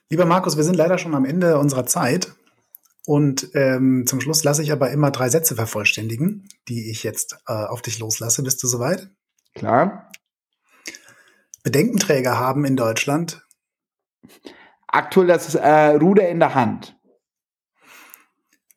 Lieber 0.09 0.25
Markus, 0.25 0.55
wir 0.55 0.63
sind 0.63 0.75
leider 0.75 0.97
schon 0.97 1.15
am 1.15 1.25
Ende 1.25 1.57
unserer 1.57 1.85
Zeit. 1.85 2.33
Und 3.05 3.51
ähm, 3.53 4.05
zum 4.07 4.19
Schluss 4.19 4.43
lasse 4.43 4.63
ich 4.63 4.71
aber 4.71 4.89
immer 4.89 5.11
drei 5.11 5.29
Sätze 5.29 5.55
vervollständigen, 5.55 6.47
die 6.67 6.89
ich 6.89 7.03
jetzt 7.03 7.37
äh, 7.47 7.53
auf 7.53 7.81
dich 7.81 7.99
loslasse. 7.99 8.41
Bist 8.41 8.61
du 8.63 8.67
soweit? 8.67 9.09
Klar. 9.53 10.11
Bedenkenträger 11.63 12.39
haben 12.39 12.65
in 12.65 12.75
Deutschland 12.75 13.45
aktuell 14.87 15.27
das 15.27 15.53
äh, 15.55 15.95
Ruder 15.95 16.27
in 16.29 16.39
der 16.39 16.55
Hand. 16.55 16.97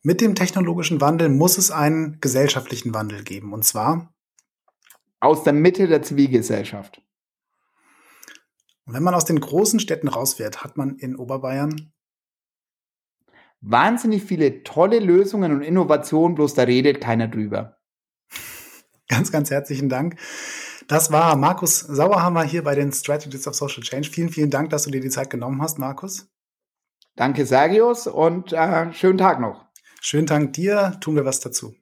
Mit 0.02 0.20
dem 0.20 0.34
technologischen 0.34 1.00
Wandel 1.00 1.28
muss 1.28 1.58
es 1.58 1.70
einen 1.70 2.20
gesellschaftlichen 2.20 2.94
Wandel 2.94 3.24
geben, 3.24 3.52
und 3.52 3.64
zwar 3.64 4.14
aus 5.20 5.42
der 5.42 5.52
Mitte 5.52 5.88
der 5.88 6.02
Zivilgesellschaft. 6.02 7.02
Und 8.84 8.94
wenn 8.94 9.02
man 9.02 9.14
aus 9.14 9.24
den 9.24 9.40
großen 9.40 9.80
Städten 9.80 10.08
rausfährt, 10.08 10.62
hat 10.64 10.76
man 10.76 10.96
in 10.96 11.16
Oberbayern 11.16 11.92
wahnsinnig 13.60 14.22
viele 14.22 14.62
tolle 14.62 14.98
Lösungen 14.98 15.52
und 15.52 15.62
Innovationen, 15.62 16.34
bloß 16.34 16.54
da 16.54 16.62
redet 16.62 17.00
keiner 17.00 17.28
drüber. 17.28 17.78
Ganz, 19.08 19.32
ganz 19.32 19.50
herzlichen 19.50 19.88
Dank. 19.88 20.16
Das 20.86 21.12
war 21.12 21.36
Markus 21.36 21.80
Sauerhammer 21.80 22.44
hier 22.44 22.64
bei 22.64 22.74
den 22.74 22.92
Strategies 22.92 23.46
of 23.46 23.54
Social 23.54 23.82
Change. 23.82 24.08
Vielen, 24.10 24.28
vielen 24.30 24.50
Dank, 24.50 24.70
dass 24.70 24.84
du 24.84 24.90
dir 24.90 25.00
die 25.00 25.10
Zeit 25.10 25.30
genommen 25.30 25.60
hast, 25.60 25.78
Markus. 25.78 26.28
Danke, 27.16 27.46
Sergius, 27.46 28.06
und 28.06 28.52
äh, 28.52 28.92
schönen 28.92 29.18
Tag 29.18 29.40
noch. 29.40 29.66
Schönen 30.00 30.26
Dank 30.26 30.52
dir, 30.52 30.96
tun 31.00 31.16
wir 31.16 31.24
was 31.24 31.40
dazu. 31.40 31.77